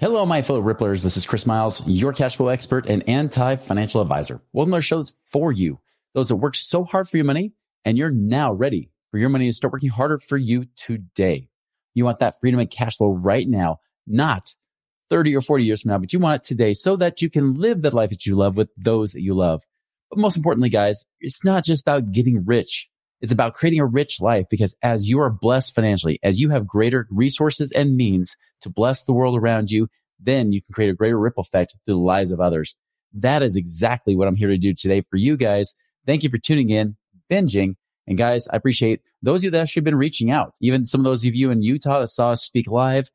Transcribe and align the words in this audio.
Hello, 0.00 0.24
my 0.24 0.42
fellow 0.42 0.62
Ripplers. 0.62 1.02
This 1.02 1.16
is 1.16 1.26
Chris 1.26 1.44
Miles, 1.44 1.84
your 1.84 2.12
cash 2.12 2.36
flow 2.36 2.46
expert 2.46 2.86
and 2.86 3.02
anti 3.08 3.56
financial 3.56 4.00
advisor. 4.00 4.40
Welcome 4.52 4.70
to 4.70 4.76
our 4.76 4.80
shows 4.80 5.14
for 5.32 5.50
you, 5.50 5.80
those 6.14 6.28
that 6.28 6.36
work 6.36 6.54
so 6.54 6.84
hard 6.84 7.08
for 7.08 7.16
your 7.16 7.26
money, 7.26 7.52
and 7.84 7.98
you're 7.98 8.08
now 8.12 8.52
ready 8.52 8.92
for 9.10 9.18
your 9.18 9.28
money 9.28 9.48
to 9.48 9.52
start 9.52 9.72
working 9.72 9.88
harder 9.88 10.18
for 10.18 10.36
you 10.36 10.66
today. 10.76 11.48
You 11.94 12.04
want 12.04 12.20
that 12.20 12.38
freedom 12.40 12.60
and 12.60 12.70
cash 12.70 12.96
flow 12.96 13.10
right 13.10 13.48
now, 13.48 13.80
not 14.06 14.54
30 15.10 15.34
or 15.34 15.40
40 15.40 15.64
years 15.64 15.82
from 15.82 15.90
now, 15.90 15.98
but 15.98 16.12
you 16.12 16.20
want 16.20 16.42
it 16.42 16.46
today 16.46 16.74
so 16.74 16.94
that 16.94 17.20
you 17.20 17.28
can 17.28 17.54
live 17.54 17.82
the 17.82 17.90
life 17.90 18.10
that 18.10 18.24
you 18.24 18.36
love 18.36 18.56
with 18.56 18.68
those 18.76 19.14
that 19.14 19.22
you 19.22 19.34
love. 19.34 19.64
But 20.10 20.20
most 20.20 20.36
importantly, 20.36 20.68
guys, 20.68 21.06
it's 21.20 21.42
not 21.42 21.64
just 21.64 21.82
about 21.82 22.12
getting 22.12 22.44
rich. 22.46 22.88
It's 23.20 23.32
about 23.32 23.54
creating 23.54 23.80
a 23.80 23.86
rich 23.86 24.20
life 24.20 24.46
because 24.48 24.76
as 24.82 25.08
you 25.08 25.20
are 25.20 25.30
blessed 25.30 25.74
financially, 25.74 26.20
as 26.22 26.40
you 26.40 26.50
have 26.50 26.66
greater 26.66 27.08
resources 27.10 27.72
and 27.72 27.96
means 27.96 28.36
to 28.62 28.70
bless 28.70 29.02
the 29.02 29.12
world 29.12 29.36
around 29.36 29.70
you, 29.70 29.88
then 30.20 30.52
you 30.52 30.62
can 30.62 30.72
create 30.72 30.90
a 30.90 30.94
greater 30.94 31.18
ripple 31.18 31.40
effect 31.40 31.76
through 31.84 31.94
the 31.94 32.00
lives 32.00 32.30
of 32.30 32.40
others. 32.40 32.76
That 33.12 33.42
is 33.42 33.56
exactly 33.56 34.14
what 34.14 34.28
I'm 34.28 34.36
here 34.36 34.48
to 34.48 34.58
do 34.58 34.72
today 34.72 35.00
for 35.00 35.16
you 35.16 35.36
guys. 35.36 35.74
Thank 36.06 36.22
you 36.22 36.30
for 36.30 36.38
tuning 36.38 36.70
in, 36.70 36.96
binging. 37.30 37.74
And 38.06 38.16
guys, 38.16 38.48
I 38.48 38.56
appreciate 38.56 39.02
those 39.20 39.40
of 39.40 39.44
you 39.44 39.50
that 39.50 39.62
actually 39.62 39.80
have 39.80 39.84
been 39.84 39.96
reaching 39.96 40.30
out. 40.30 40.54
Even 40.60 40.84
some 40.84 41.00
of 41.00 41.04
those 41.04 41.24
of 41.26 41.34
you 41.34 41.50
in 41.50 41.62
Utah 41.62 42.00
that 42.00 42.08
saw 42.08 42.30
us 42.30 42.42
speak 42.42 42.68
live. 42.68 43.10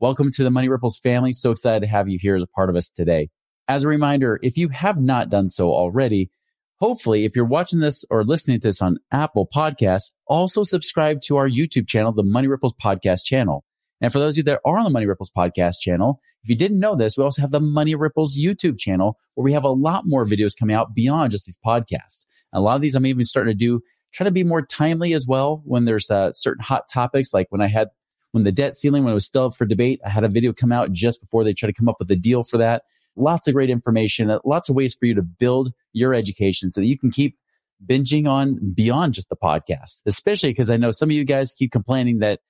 Welcome 0.00 0.30
to 0.32 0.44
the 0.44 0.50
Money 0.50 0.68
Ripples 0.68 0.98
family. 0.98 1.32
So 1.32 1.50
excited 1.50 1.80
to 1.80 1.86
have 1.86 2.08
you 2.08 2.18
here 2.20 2.36
as 2.36 2.42
a 2.42 2.46
part 2.46 2.68
of 2.68 2.76
us 2.76 2.90
today. 2.90 3.30
As 3.68 3.84
a 3.84 3.88
reminder, 3.88 4.38
if 4.42 4.56
you 4.56 4.68
have 4.68 5.00
not 5.00 5.30
done 5.30 5.48
so 5.48 5.70
already, 5.70 6.30
hopefully 6.78 7.24
if 7.24 7.34
you're 7.34 7.44
watching 7.44 7.80
this 7.80 8.04
or 8.10 8.24
listening 8.24 8.60
to 8.60 8.68
this 8.68 8.82
on 8.82 8.98
Apple 9.12 9.48
podcasts, 9.54 10.12
also 10.26 10.62
subscribe 10.62 11.20
to 11.22 11.36
our 11.36 11.48
YouTube 11.48 11.88
channel, 11.88 12.12
the 12.12 12.22
Money 12.22 12.48
Ripples 12.48 12.74
podcast 12.82 13.24
channel. 13.24 13.64
And 14.00 14.12
for 14.12 14.18
those 14.18 14.34
of 14.34 14.38
you 14.38 14.42
that 14.44 14.60
are 14.64 14.78
on 14.78 14.84
the 14.84 14.90
Money 14.90 15.06
Ripples 15.06 15.32
podcast 15.36 15.76
channel, 15.80 16.20
if 16.42 16.50
you 16.50 16.56
didn't 16.56 16.78
know 16.78 16.96
this, 16.96 17.16
we 17.16 17.24
also 17.24 17.40
have 17.40 17.50
the 17.50 17.60
Money 17.60 17.94
Ripples 17.94 18.38
YouTube 18.38 18.78
channel 18.78 19.18
where 19.34 19.44
we 19.44 19.52
have 19.52 19.64
a 19.64 19.70
lot 19.70 20.04
more 20.06 20.26
videos 20.26 20.58
coming 20.58 20.76
out 20.76 20.94
beyond 20.94 21.30
just 21.30 21.46
these 21.46 21.58
podcasts. 21.64 22.26
A 22.52 22.60
lot 22.60 22.76
of 22.76 22.82
these 22.82 22.94
I'm 22.94 23.06
even 23.06 23.24
starting 23.24 23.52
to 23.52 23.58
do, 23.58 23.80
try 24.12 24.24
to 24.24 24.30
be 24.30 24.44
more 24.44 24.62
timely 24.62 25.12
as 25.14 25.26
well 25.26 25.62
when 25.64 25.86
there's 25.86 26.10
uh, 26.10 26.32
certain 26.32 26.62
hot 26.62 26.84
topics, 26.92 27.32
like 27.32 27.46
when 27.50 27.60
I 27.60 27.68
had 27.68 27.88
when 28.32 28.44
the 28.44 28.52
debt 28.52 28.76
ceiling, 28.76 29.02
when 29.02 29.12
it 29.12 29.14
was 29.14 29.26
still 29.26 29.46
up 29.46 29.54
for 29.54 29.64
debate, 29.64 29.98
I 30.04 30.10
had 30.10 30.24
a 30.24 30.28
video 30.28 30.52
come 30.52 30.70
out 30.70 30.92
just 30.92 31.22
before 31.22 31.42
they 31.42 31.54
try 31.54 31.68
to 31.68 31.72
come 31.72 31.88
up 31.88 31.96
with 31.98 32.10
a 32.10 32.16
deal 32.16 32.44
for 32.44 32.58
that. 32.58 32.82
Lots 33.16 33.48
of 33.48 33.54
great 33.54 33.70
information, 33.70 34.30
uh, 34.30 34.38
lots 34.44 34.68
of 34.68 34.76
ways 34.76 34.94
for 34.94 35.06
you 35.06 35.14
to 35.14 35.22
build 35.22 35.72
your 35.92 36.14
education 36.14 36.70
so 36.70 36.80
that 36.80 36.86
you 36.86 36.98
can 36.98 37.10
keep 37.10 37.36
binging 37.84 38.28
on 38.28 38.72
beyond 38.74 39.14
just 39.14 39.28
the 39.28 39.36
podcast, 39.36 40.02
especially 40.06 40.50
because 40.50 40.70
I 40.70 40.76
know 40.76 40.90
some 40.90 41.10
of 41.10 41.14
you 41.14 41.24
guys 41.24 41.54
keep 41.54 41.72
complaining 41.72 42.18
that 42.20 42.40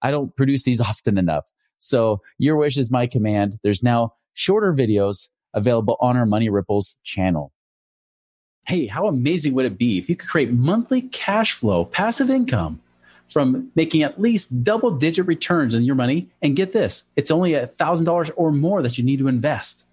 I 0.00 0.10
don't 0.10 0.34
produce 0.36 0.64
these 0.64 0.80
often 0.80 1.18
enough. 1.18 1.50
So 1.78 2.20
your 2.38 2.56
wish 2.56 2.76
is 2.76 2.90
my 2.90 3.06
command. 3.06 3.58
There's 3.62 3.82
now 3.82 4.14
shorter 4.34 4.72
videos 4.72 5.28
available 5.54 5.96
on 6.00 6.16
our 6.16 6.26
Money 6.26 6.48
Ripples 6.48 6.96
channel. 7.02 7.52
Hey, 8.66 8.86
how 8.86 9.08
amazing 9.08 9.54
would 9.54 9.66
it 9.66 9.76
be 9.76 9.98
if 9.98 10.08
you 10.08 10.14
could 10.14 10.28
create 10.28 10.52
monthly 10.52 11.02
cash 11.02 11.52
flow, 11.52 11.84
passive 11.84 12.30
income 12.30 12.80
from 13.32 13.70
making 13.74 14.02
at 14.02 14.20
least 14.20 14.62
double 14.62 14.90
digit 14.90 15.26
returns 15.26 15.74
on 15.74 15.82
your 15.82 15.94
money. 15.94 16.28
And 16.42 16.54
get 16.54 16.72
this, 16.72 17.04
it's 17.16 17.30
only 17.30 17.54
a 17.54 17.66
$1,000 17.66 18.30
or 18.36 18.52
more 18.52 18.82
that 18.82 18.98
you 18.98 19.04
need 19.04 19.18
to 19.18 19.28
invest. 19.28 19.84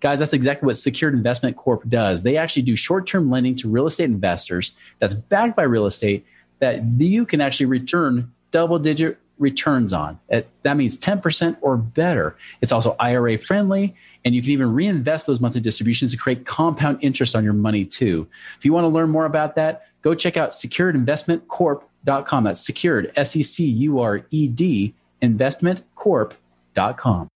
Guys, 0.00 0.20
that's 0.20 0.32
exactly 0.32 0.66
what 0.66 0.76
Secured 0.76 1.14
Investment 1.14 1.56
Corp 1.56 1.88
does. 1.88 2.22
They 2.22 2.36
actually 2.36 2.62
do 2.62 2.76
short 2.76 3.06
term 3.06 3.30
lending 3.30 3.56
to 3.56 3.68
real 3.68 3.86
estate 3.86 4.04
investors 4.04 4.72
that's 4.98 5.14
backed 5.14 5.56
by 5.56 5.64
real 5.64 5.86
estate 5.86 6.24
that 6.60 6.84
you 6.84 7.26
can 7.26 7.40
actually 7.40 7.66
return 7.66 8.32
double 8.50 8.78
digit 8.78 9.18
returns 9.38 9.92
on. 9.92 10.18
That 10.28 10.76
means 10.76 10.98
10% 10.98 11.56
or 11.60 11.76
better. 11.76 12.36
It's 12.60 12.72
also 12.72 12.96
IRA 12.98 13.38
friendly, 13.38 13.94
and 14.24 14.34
you 14.34 14.42
can 14.42 14.50
even 14.50 14.74
reinvest 14.74 15.26
those 15.26 15.40
monthly 15.40 15.60
distributions 15.60 16.10
to 16.12 16.16
create 16.16 16.44
compound 16.44 16.98
interest 17.02 17.36
on 17.36 17.44
your 17.44 17.52
money 17.52 17.84
too. 17.84 18.26
If 18.58 18.64
you 18.64 18.72
want 18.72 18.84
to 18.84 18.88
learn 18.88 19.10
more 19.10 19.26
about 19.26 19.54
that, 19.56 19.86
go 20.02 20.14
check 20.14 20.36
out 20.36 20.52
securedinvestmentcorp.com. 20.52 20.98
Investment 20.98 21.48
Corp 21.48 21.88
That's 22.04 22.60
secured, 22.60 23.12
S 23.16 23.36
E 23.36 23.42
C 23.42 23.66
U 23.66 24.00
R 24.00 24.24
E 24.30 24.48
D, 24.48 24.94
investmentcorp.com. 25.22 27.28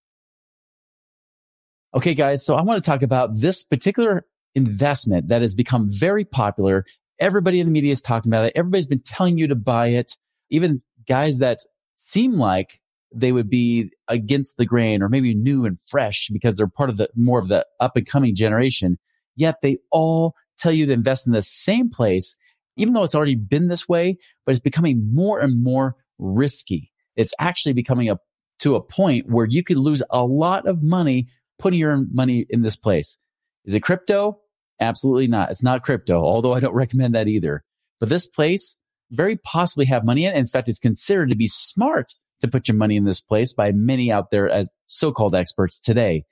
Okay, 1.94 2.14
guys, 2.14 2.44
so 2.44 2.54
I 2.54 2.62
want 2.62 2.82
to 2.82 2.91
talk 2.91 3.03
about 3.03 3.38
this 3.38 3.62
particular 3.62 4.25
investment 4.54 5.28
that 5.28 5.42
has 5.42 5.54
become 5.54 5.88
very 5.91 6.25
popular. 6.25 6.84
Everybody 7.19 7.60
in 7.60 7.66
the 7.66 7.72
media 7.72 7.92
is 7.92 8.03
talking 8.03 8.30
about 8.30 8.47
it. 8.47 8.53
Everybody's 8.56 8.86
been 8.86 9.03
telling 9.04 9.38
you 9.38 9.48
to 9.48 9.54
buy 9.54 9.88
it. 9.88 10.16
Even 10.50 10.82
guys 11.06 11.38
that 11.38 11.58
seem 11.97 12.34
like 12.34 12.80
they 13.14 13.32
would 13.32 13.50
be 13.50 13.91
against 14.08 14.56
the 14.56 14.64
grain 14.64 15.03
or 15.03 15.08
maybe 15.08 15.34
new 15.34 15.66
and 15.66 15.78
fresh 15.88 16.28
because 16.32 16.56
they're 16.56 16.66
part 16.66 16.88
of 16.88 16.97
the 16.97 17.08
more 17.14 17.38
of 17.38 17.48
the 17.48 17.66
up 17.78 17.97
and 17.97 18.06
coming 18.06 18.34
generation. 18.34 18.98
Yet 19.36 19.56
they 19.62 19.78
all 19.91 20.34
tell 20.56 20.72
you 20.72 20.86
to 20.86 20.92
invest 20.92 21.26
in 21.26 21.32
the 21.32 21.42
same 21.42 21.91
place 21.91 22.36
even 22.76 22.94
though 22.94 23.03
it's 23.03 23.14
already 23.14 23.34
been 23.34 23.69
this 23.69 23.88
way, 23.88 24.16
but 24.44 24.53
it's 24.53 24.60
becoming 24.60 25.10
more 25.12 25.41
and 25.41 25.62
more 25.62 25.97
risky. 26.19 26.91
It's 27.16 27.34
actually 27.38 27.74
becoming 27.74 28.10
a 28.10 28.19
to 28.60 28.76
a 28.76 28.80
point 28.80 29.28
where 29.28 29.47
you 29.47 29.62
could 29.62 29.76
lose 29.76 30.03
a 30.10 30.24
lot 30.24 30.66
of 30.66 30.82
money 30.82 31.26
putting 31.62 31.78
your 31.78 32.04
money 32.12 32.44
in 32.50 32.62
this 32.62 32.76
place. 32.76 33.16
Is 33.64 33.74
it 33.74 33.80
crypto? 33.80 34.40
Absolutely 34.80 35.28
not. 35.28 35.50
It's 35.50 35.62
not 35.62 35.82
crypto, 35.82 36.20
although 36.22 36.52
I 36.52 36.60
don't 36.60 36.74
recommend 36.84 37.14
that 37.14 37.28
either. 37.28 37.64
But 38.00 38.08
this 38.08 38.26
place 38.26 38.76
very 39.10 39.36
possibly 39.36 39.86
have 39.86 40.04
money 40.04 40.26
in. 40.26 40.34
In 40.34 40.46
fact, 40.46 40.68
it's 40.68 40.78
considered 40.78 41.30
to 41.30 41.36
be 41.36 41.46
smart 41.46 42.14
to 42.40 42.48
put 42.48 42.66
your 42.66 42.76
money 42.76 42.96
in 42.96 43.04
this 43.04 43.20
place 43.20 43.52
by 43.52 43.70
many 43.72 44.10
out 44.10 44.30
there 44.30 44.48
as 44.50 44.70
so-called 44.86 45.34
experts 45.34 45.80
today. 45.80 46.24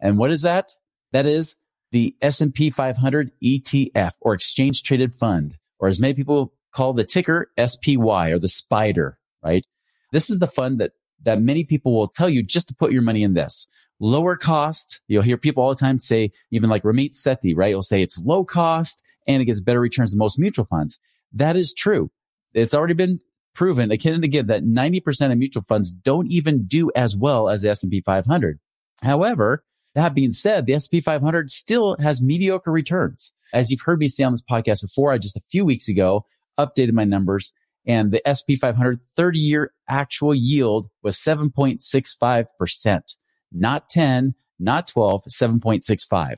And 0.00 0.18
what 0.18 0.32
is 0.32 0.42
that? 0.42 0.70
That 1.12 1.26
is 1.26 1.54
the 1.92 2.16
S&P 2.20 2.70
500 2.70 3.30
ETF 3.42 4.12
or 4.20 4.34
exchange 4.34 4.82
traded 4.82 5.14
fund 5.14 5.56
or 5.78 5.88
as 5.88 6.00
many 6.00 6.14
people 6.14 6.52
call 6.72 6.94
the 6.94 7.04
ticker 7.04 7.50
SPY 7.58 8.30
or 8.30 8.38
the 8.38 8.48
spider, 8.48 9.18
right? 9.44 9.64
This 10.10 10.30
is 10.30 10.38
the 10.38 10.48
fund 10.48 10.80
that, 10.80 10.92
that 11.22 11.40
many 11.40 11.64
people 11.64 11.94
will 11.94 12.08
tell 12.08 12.28
you 12.28 12.42
just 12.42 12.68
to 12.68 12.74
put 12.74 12.92
your 12.92 13.02
money 13.02 13.22
in 13.22 13.34
this. 13.34 13.68
Lower 14.02 14.36
cost. 14.36 15.00
You'll 15.06 15.22
hear 15.22 15.36
people 15.36 15.62
all 15.62 15.70
the 15.70 15.76
time 15.76 16.00
say, 16.00 16.32
even 16.50 16.68
like 16.68 16.82
Ramit 16.82 17.12
Sethi, 17.12 17.56
right? 17.56 17.68
He'll 17.68 17.82
say 17.82 18.02
it's 18.02 18.18
low 18.18 18.44
cost 18.44 19.00
and 19.28 19.40
it 19.40 19.44
gets 19.44 19.60
better 19.60 19.78
returns 19.78 20.10
than 20.10 20.18
most 20.18 20.40
mutual 20.40 20.64
funds. 20.64 20.98
That 21.32 21.54
is 21.54 21.72
true. 21.72 22.10
It's 22.52 22.74
already 22.74 22.94
been 22.94 23.20
proven 23.54 23.92
again 23.92 24.14
and 24.14 24.24
again 24.24 24.48
that 24.48 24.64
90% 24.64 25.30
of 25.30 25.38
mutual 25.38 25.62
funds 25.62 25.92
don't 25.92 26.26
even 26.32 26.64
do 26.64 26.90
as 26.96 27.16
well 27.16 27.48
as 27.48 27.62
the 27.62 27.70
S&P 27.70 28.00
500. 28.00 28.58
However, 29.02 29.62
that 29.94 30.14
being 30.14 30.32
said, 30.32 30.66
the 30.66 30.74
S&P 30.74 31.00
500 31.00 31.48
still 31.48 31.96
has 32.00 32.20
mediocre 32.20 32.72
returns. 32.72 33.32
As 33.52 33.70
you've 33.70 33.82
heard 33.82 34.00
me 34.00 34.08
say 34.08 34.24
on 34.24 34.32
this 34.32 34.42
podcast 34.42 34.82
before, 34.82 35.12
I 35.12 35.18
just 35.18 35.36
a 35.36 35.42
few 35.48 35.64
weeks 35.64 35.86
ago 35.86 36.26
updated 36.58 36.92
my 36.92 37.04
numbers 37.04 37.52
and 37.86 38.10
the 38.10 38.22
SP 38.26 38.58
500 38.60 39.00
30 39.16 39.38
year 39.38 39.72
actual 39.88 40.34
yield 40.34 40.88
was 41.02 41.16
7.65%, 41.16 43.16
not 43.52 43.90
10, 43.90 44.34
not 44.58 44.88
12, 44.88 45.24
7.65. 45.24 46.36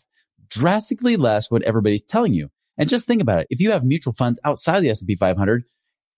Drastically 0.49 1.17
less 1.17 1.51
what 1.51 1.63
everybody's 1.63 2.05
telling 2.05 2.35
you. 2.35 2.49
And 2.77 2.89
just 2.89 3.07
think 3.07 3.23
about 3.23 3.41
it. 3.41 3.47
If 3.51 3.61
you 3.61 3.71
have 3.71 3.85
mutual 3.85 4.13
funds 4.13 4.41
outside 4.45 4.81
the 4.81 4.91
S&P 4.91 5.17
500, 5.17 5.65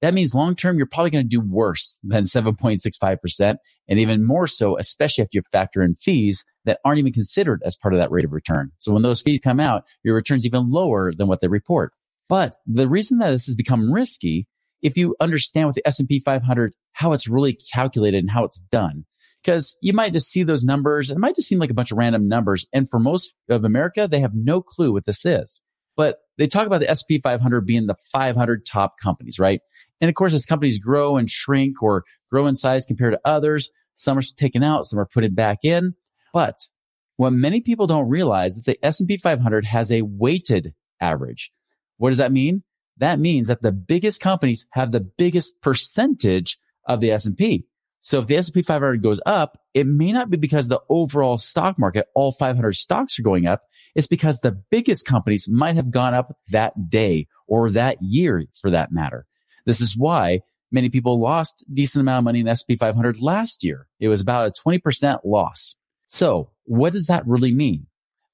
that 0.03 0.15
means 0.15 0.35
long 0.35 0.55
term, 0.55 0.77
you're 0.77 0.87
probably 0.87 1.11
going 1.11 1.25
to 1.25 1.29
do 1.29 1.41
worse 1.41 1.99
than 2.03 2.25
7.65%. 2.25 3.57
And 3.89 3.99
even 3.99 4.25
more 4.25 4.47
so, 4.47 4.79
especially 4.79 5.25
if 5.25 5.33
you 5.33 5.43
factor 5.53 5.83
in 5.83 5.95
fees 5.95 6.45
that 6.65 6.81
aren't 6.85 6.99
even 6.99 7.13
considered 7.13 7.63
as 7.65 7.77
part 7.77 7.95
of 7.95 8.01
that 8.01 8.11
rate 8.11 8.25
of 8.25 8.33
return. 8.33 8.73
So 8.79 8.93
when 8.93 9.03
those 9.03 9.21
fees 9.21 9.41
come 9.43 9.61
out, 9.61 9.85
your 10.03 10.15
return's 10.15 10.45
even 10.45 10.71
lower 10.71 11.13
than 11.13 11.29
what 11.29 11.41
they 11.41 11.49
report. 11.49 11.93
But 12.29 12.57
the 12.67 12.89
reason 12.89 13.19
that 13.19 13.31
this 13.31 13.47
has 13.47 13.55
become 13.55 13.93
risky, 13.93 14.47
if 14.83 14.97
you 14.97 15.17
understand 15.21 15.69
with 15.69 15.77
the 15.77 15.87
S&P 15.87 16.21
500, 16.21 16.75
how 16.93 17.13
it's 17.13 17.29
really 17.29 17.57
calculated 17.73 18.19
and 18.19 18.31
how 18.31 18.45
it's 18.45 18.61
done, 18.61 19.07
because 19.47 19.77
you 19.81 19.93
might 19.93 20.13
just 20.13 20.29
see 20.31 20.43
those 20.43 20.65
numbers. 20.65 21.11
It 21.11 21.19
might 21.19 21.37
just 21.37 21.49
seem 21.49 21.61
like 21.61 21.71
a 21.71 21.75
bunch 21.75 21.93
of 21.93 21.99
random 21.99 22.27
numbers. 22.27 22.67
And 22.73 22.91
for 22.91 22.99
most 22.99 23.33
of 23.49 23.65
America, 23.65 24.09
they 24.11 24.19
have 24.19 24.35
no 24.35 24.61
clue 24.61 24.93
what 24.93 25.05
this 25.05 25.25
is. 25.25 25.63
But 25.97 26.19
they 26.37 26.49
talk 26.49 26.67
about 26.67 26.81
the 26.81 26.93
SP 26.93 27.23
500 27.23 27.65
being 27.65 27.87
the 27.87 27.95
500 28.13 28.67
top 28.67 28.97
companies, 29.01 29.39
right? 29.39 29.61
And 30.01 30.09
of 30.09 30.17
course, 30.17 30.35
as 30.35 30.45
companies 30.45 30.81
grow 30.81 31.17
and 31.17 31.31
shrink 31.31 31.81
or 31.81 32.05
grow 32.29 32.49
in 32.49 32.57
size 32.57 32.85
compared 32.85 33.15
to 33.15 33.21
others, 33.25 33.71
Some 33.97 34.19
are 34.19 34.23
taken 34.23 34.63
out, 34.63 34.85
some 34.85 34.99
are 34.99 35.07
put 35.07 35.35
back 35.35 35.65
in. 35.65 35.95
But 36.33 36.69
what 37.17 37.33
many 37.33 37.63
people 37.63 37.87
don't 37.87 38.09
realize 38.09 38.57
is 38.57 38.65
that 38.65 38.81
the 38.81 38.87
S&P 38.87 39.17
500 39.17 39.65
has 39.65 39.91
a 39.91 40.03
weighted 40.03 40.75
average. 41.01 41.51
What 41.97 42.11
does 42.11 42.19
that 42.19 42.31
mean? 42.31 42.63
That 42.99 43.19
means 43.19 43.49
that 43.49 43.63
the 43.63 43.73
biggest 43.73 44.21
companies 44.21 44.67
have 44.73 44.93
the 44.93 45.01
biggest 45.01 45.61
percentage 45.63 46.59
of 46.87 47.01
the 47.01 47.11
S&P. 47.11 47.65
So 48.07 48.21
if 48.21 48.29
the 48.29 48.37
S&P 48.37 48.63
500 48.63 49.03
goes 49.03 49.21
up, 49.27 49.59
it 49.75 49.85
may 49.85 50.13
not 50.13 50.31
be 50.31 50.37
because 50.37 50.69
the 50.69 50.81
overall 50.89 51.39
stock 51.39 51.77
market, 51.77 52.07
all 52.15 52.31
500 52.31 52.73
stocks 52.77 53.19
are 53.19 53.23
going 53.23 53.49
up. 53.49 53.63
It's 53.97 54.07
because 54.07 54.39
the 54.39 54.53
biggest 54.71 55.05
companies 55.05 55.49
might 55.51 55.75
have 55.75 55.91
gone 55.91 56.15
up 56.15 56.33
that 56.53 56.89
day 56.89 57.27
or 57.49 57.69
that 57.73 57.99
year 58.01 58.45
for 58.63 58.71
that 58.71 58.93
matter. 58.93 59.27
This 59.65 59.81
is 59.81 59.97
why 59.97 60.43
many 60.71 60.89
people 60.89 61.21
lost 61.21 61.65
decent 61.75 62.01
amount 62.01 62.19
of 62.19 62.25
money 62.25 62.39
in 62.39 62.45
the 62.45 62.53
S&P 62.53 62.77
500 62.77 63.21
last 63.21 63.65
year. 63.65 63.89
It 63.99 64.07
was 64.07 64.21
about 64.21 64.57
a 64.57 64.69
20% 64.69 65.19
loss. 65.25 65.75
So 66.07 66.53
what 66.63 66.93
does 66.93 67.09
that 67.09 67.27
really 67.27 67.53
mean? 67.53 67.89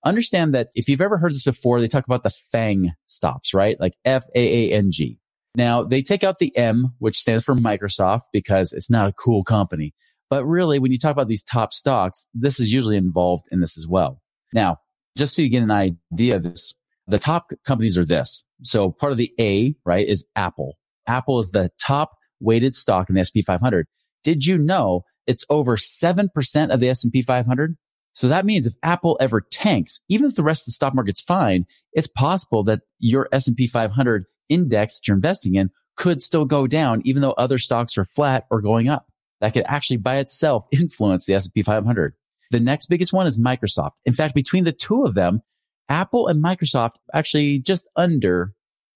Understand 0.04 0.52
that 0.54 0.69
if 0.74 0.86
you've 0.86 1.00
ever 1.00 1.16
heard 1.16 1.32
this 1.32 1.44
before, 1.44 1.80
they 1.80 1.88
talk 1.88 2.04
about 2.04 2.24
the 2.24 2.34
FANG 2.50 2.92
stops, 3.06 3.54
right? 3.54 3.80
Like 3.80 3.94
F-A-A-N-G. 4.04 5.19
Now 5.54 5.82
they 5.82 6.02
take 6.02 6.25
out 6.25 6.38
the 6.38 6.56
M, 6.56 6.94
which 6.99 7.19
stands 7.19 7.44
for 7.44 7.54
Microsoft 7.54 8.22
because 8.32 8.72
it's 8.72 8.90
not 8.90 9.08
a 9.08 9.12
cool 9.12 9.44
company. 9.44 9.94
But 10.31 10.46
really, 10.46 10.78
when 10.78 10.93
you 10.93 10.99
talk 10.99 11.12
about 11.12 11.28
these 11.28 11.44
top 11.44 11.75
stocks, 11.75 12.26
this 12.32 12.58
is 12.58 12.72
usually 12.72 12.96
involved 12.96 13.44
in 13.50 13.60
this 13.60 13.76
as 13.76 13.87
well. 13.87 14.22
Now, 14.54 14.78
just 15.16 15.37
so 15.37 15.43
you 15.43 15.50
get 15.50 15.62
an 15.62 15.70
idea 15.70 16.37
of 16.37 16.43
this, 16.43 16.75
the 17.06 17.19
top 17.19 17.50
companies 17.66 17.99
are 17.99 18.04
this. 18.04 18.44
So 18.62 18.93
part 18.93 19.12
of 19.12 19.19
the 19.19 19.32
A, 19.38 19.75
right, 19.84 20.06
is 20.06 20.26
Apple. 20.34 20.78
Apple 21.06 21.38
is 21.40 21.50
the 21.50 21.70
top 21.84 22.12
weighted 22.40 22.75
stock 22.75 23.08
in 23.08 23.14
the 23.14 23.20
S&P 23.20 23.43
500. 23.43 23.87
Did 24.25 24.46
you 24.46 24.56
know 24.56 25.02
it's 25.26 25.44
over 25.50 25.76
7% 25.76 26.28
of 26.72 26.81
the 26.81 26.88
S&P 26.88 27.22
500? 27.22 27.76
So 28.14 28.28
that 28.28 28.44
means 28.44 28.66
if 28.66 28.75
Apple 28.82 29.16
ever 29.20 29.40
tanks, 29.40 30.00
even 30.08 30.26
if 30.26 30.34
the 30.34 30.43
rest 30.43 30.62
of 30.62 30.66
the 30.66 30.72
stock 30.72 30.94
market's 30.94 31.20
fine, 31.20 31.64
it's 31.93 32.08
possible 32.08 32.62
that 32.64 32.81
your 32.98 33.28
S&P 33.32 33.66
500 33.66 34.25
index 34.52 34.99
that 34.99 35.08
you're 35.08 35.16
investing 35.16 35.54
in 35.54 35.70
could 35.96 36.22
still 36.22 36.44
go 36.44 36.66
down, 36.66 37.02
even 37.04 37.22
though 37.22 37.32
other 37.32 37.58
stocks 37.58 37.99
are 37.99 38.04
flat 38.04 38.46
or 38.50 38.60
going 38.60 38.88
up. 38.88 39.06
That 39.40 39.54
could 39.54 39.64
actually 39.66 39.99
by 39.99 40.19
itself 40.19 40.66
influence 40.72 41.25
the 41.25 41.34
S&P 41.34 41.62
500. 41.62 42.14
The 42.50 42.60
next 42.60 42.87
biggest 42.87 43.12
one 43.12 43.26
is 43.26 43.40
Microsoft. 43.40 43.93
In 44.04 44.12
fact, 44.12 44.34
between 44.34 44.64
the 44.64 44.72
two 44.72 45.04
of 45.04 45.14
them, 45.14 45.40
Apple 45.88 46.28
and 46.28 46.43
Microsoft 46.43 46.93
actually 47.12 47.58
just 47.58 47.88
under 47.96 48.54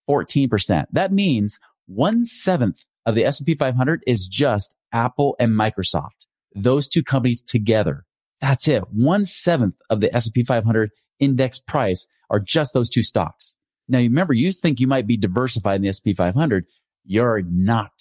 14%. 0.09 0.85
That 0.93 1.13
means 1.13 1.59
one 1.87 2.25
seventh 2.25 2.85
of 3.05 3.15
the 3.15 3.25
S&P 3.25 3.55
500 3.55 4.03
is 4.07 4.27
just 4.27 4.75
Apple 4.93 5.37
and 5.39 5.53
Microsoft. 5.53 6.27
Those 6.55 6.89
two 6.89 7.03
companies 7.03 7.43
together. 7.43 8.05
That's 8.41 8.69
it. 8.69 8.85
One 8.91 9.25
seventh 9.25 9.77
of 9.91 10.01
the 10.01 10.15
S&P 10.15 10.45
500 10.45 10.91
index 11.19 11.59
price 11.59 12.07
are 12.31 12.41
just 12.41 12.75
those 12.75 12.91
two 12.91 13.03
stocks. 13.03 13.57
Now, 13.89 13.99
you 13.99 14.09
remember, 14.09 14.35
you 14.35 14.53
think 14.53 14.81
you 14.81 14.87
might 14.87 15.07
be 15.07 15.17
diversified 15.17 15.77
in 15.77 15.83
the 15.83 15.89
S&P 15.89 16.15
500. 16.15 16.67
You're 17.05 17.43
not. 17.43 17.93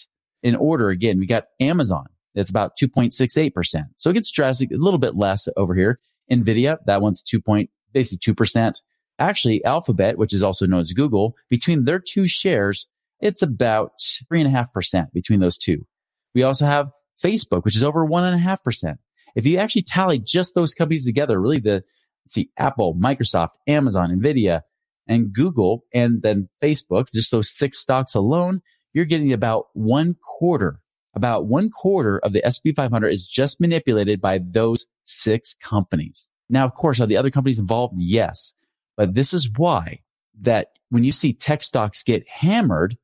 In 0.42 0.56
order, 0.56 0.90
again, 0.90 1.20
we 1.20 1.26
got 1.26 1.46
Amazon. 1.60 2.06
That's 2.34 2.50
about 2.50 2.74
2.68%. 2.82 3.84
So 3.98 4.10
it 4.10 4.14
gets 4.14 4.32
drastic, 4.32 4.72
a 4.72 4.76
little 4.76 5.00
bit 5.00 5.16
less 5.16 5.48
over 5.56 5.74
here. 5.74 6.00
Nvidia, 6.32 6.78
that 6.86 7.02
one's 7.02 7.24
2 7.24 7.40
point, 7.42 7.70
basically 7.94 8.34
2%. 8.34 8.82
Actually, 9.18 9.64
Alphabet, 9.64 10.18
which 10.18 10.34
is 10.34 10.44
also 10.44 10.66
known 10.66 10.82
as 10.82 10.92
Google, 10.92 11.36
between 11.50 11.86
their 11.86 12.00
two 12.00 12.28
shares, 12.28 12.88
it's 13.22 13.42
about 13.42 13.92
3.5% 14.32 15.14
between 15.14 15.40
those 15.40 15.58
two. 15.58 15.86
We 16.34 16.44
also 16.44 16.66
have 16.66 16.90
Facebook, 17.24 17.64
which 17.64 17.78
is 17.78 17.84
over 17.84 18.06
1.5%. 18.06 18.96
If 19.36 19.46
you 19.46 19.58
actually 19.58 19.84
tally 19.84 20.20
just 20.20 20.54
those 20.56 20.74
companies 20.74 21.06
together, 21.06 21.40
really 21.40 21.60
the, 21.60 21.84
see, 22.28 22.50
Apple, 22.58 22.96
Microsoft, 22.96 23.52
Amazon, 23.68 24.10
Nvidia, 24.10 24.62
and 25.07 25.34
Google, 25.34 25.84
and 25.94 26.22
then 26.22 26.50
Facebook, 26.62 27.07
just 27.13 27.31
those 27.31 27.56
six 27.56 27.80
stocks 27.80 28.16
alone, 28.16 28.62
you're 28.94 29.06
getting 29.06 29.34
about 29.34 29.66
one 29.74 30.16
quarter, 30.40 30.80
about 31.13 31.46
one 31.48 31.69
quarter 31.69 32.19
of 32.19 32.34
the 32.34 32.44
SP 32.44 32.75
500 32.75 33.10
is 33.10 33.28
just 33.28 33.62
manipulated 33.62 34.22
by 34.22 34.40
those 34.44 34.88
six 35.06 35.56
companies. 35.56 36.30
Now, 36.50 36.66
of 36.66 36.74
course, 36.74 37.00
are 37.00 37.07
the 37.07 37.18
other 37.18 37.31
companies 37.31 37.60
involved? 37.60 37.96
Yes. 37.98 38.54
But 38.98 39.13
this 39.13 39.34
is 39.34 39.50
why 39.57 40.00
that 40.42 40.68
when 40.90 41.04
you 41.04 41.12
see 41.12 41.34
tech 41.34 41.63
stocks 41.63 42.04
get 42.04 42.28
hammered, 42.28 42.98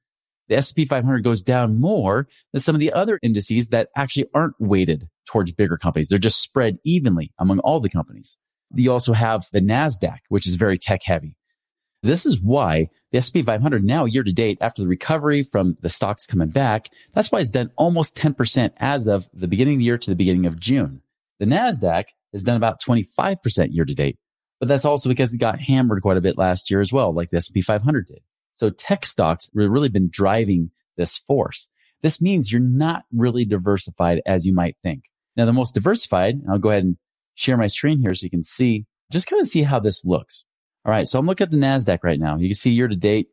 the 0.47 0.57
S&P 0.57 0.85
500 0.85 1.23
goes 1.23 1.41
down 1.41 1.79
more 1.79 2.27
than 2.51 2.61
some 2.61 2.75
of 2.75 2.81
the 2.81 2.91
other 2.91 3.19
indices 3.23 3.67
that 3.67 3.89
actually 3.95 4.27
aren't 4.33 4.55
weighted 4.59 5.07
towards 5.25 5.53
bigger 5.53 5.77
companies. 5.77 6.09
They're 6.09 6.19
just 6.19 6.41
spread 6.41 6.77
evenly 6.83 7.31
among 7.39 7.59
all 7.59 7.79
the 7.79 7.89
companies. 7.89 8.35
You 8.73 8.91
also 8.91 9.13
have 9.13 9.45
the 9.51 9.61
NASDAQ, 9.61 10.19
which 10.29 10.47
is 10.47 10.55
very 10.55 10.77
tech 10.77 11.01
heavy. 11.03 11.35
This 12.03 12.25
is 12.25 12.39
why 12.41 12.89
the 13.11 13.19
S&P 13.19 13.43
500 13.43 13.83
now 13.83 14.05
year 14.05 14.23
to 14.23 14.31
date 14.31 14.57
after 14.61 14.81
the 14.81 14.87
recovery 14.87 15.43
from 15.43 15.75
the 15.81 15.89
stocks 15.89 16.25
coming 16.25 16.49
back, 16.49 16.89
that's 17.13 17.31
why 17.31 17.39
it's 17.39 17.49
done 17.49 17.71
almost 17.75 18.15
10% 18.15 18.71
as 18.77 19.07
of 19.07 19.29
the 19.33 19.47
beginning 19.47 19.75
of 19.75 19.79
the 19.79 19.85
year 19.85 19.97
to 19.97 20.09
the 20.09 20.15
beginning 20.15 20.45
of 20.45 20.59
June. 20.59 21.01
The 21.39 21.45
NASDAQ 21.45 22.05
has 22.33 22.43
done 22.43 22.57
about 22.57 22.81
25% 22.81 23.67
year 23.71 23.85
to 23.85 23.93
date, 23.93 24.17
but 24.59 24.67
that's 24.67 24.85
also 24.85 25.09
because 25.09 25.33
it 25.33 25.39
got 25.39 25.59
hammered 25.59 26.01
quite 26.01 26.17
a 26.17 26.21
bit 26.21 26.37
last 26.37 26.71
year 26.71 26.81
as 26.81 26.91
well, 26.91 27.13
like 27.13 27.29
the 27.29 27.37
S&P 27.37 27.61
500 27.61 28.07
did. 28.07 28.19
So 28.55 28.69
tech 28.69 29.05
stocks 29.05 29.49
have 29.55 29.71
really 29.71 29.89
been 29.89 30.09
driving 30.11 30.71
this 30.97 31.19
force. 31.19 31.67
This 32.01 32.21
means 32.21 32.51
you're 32.51 32.61
not 32.61 33.03
really 33.13 33.45
diversified 33.45 34.21
as 34.25 34.45
you 34.45 34.53
might 34.53 34.75
think. 34.83 35.03
Now, 35.35 35.45
the 35.45 35.53
most 35.53 35.73
diversified, 35.73 36.41
I'll 36.49 36.57
go 36.57 36.69
ahead 36.69 36.83
and 36.83 36.97
share 37.35 37.57
my 37.57 37.67
screen 37.67 37.99
here 38.01 38.13
so 38.13 38.25
you 38.25 38.29
can 38.29 38.43
see, 38.43 38.85
just 39.11 39.27
kind 39.27 39.39
of 39.39 39.47
see 39.47 39.63
how 39.63 39.79
this 39.79 40.03
looks. 40.03 40.45
All 40.85 40.91
right. 40.91 41.07
So 41.07 41.19
I'm 41.19 41.25
looking 41.25 41.45
at 41.45 41.51
the 41.51 41.57
NASDAQ 41.57 41.99
right 42.03 42.19
now. 42.19 42.37
You 42.37 42.49
can 42.49 42.55
see 42.55 42.71
year 42.71 42.87
to 42.87 42.95
date. 42.95 43.29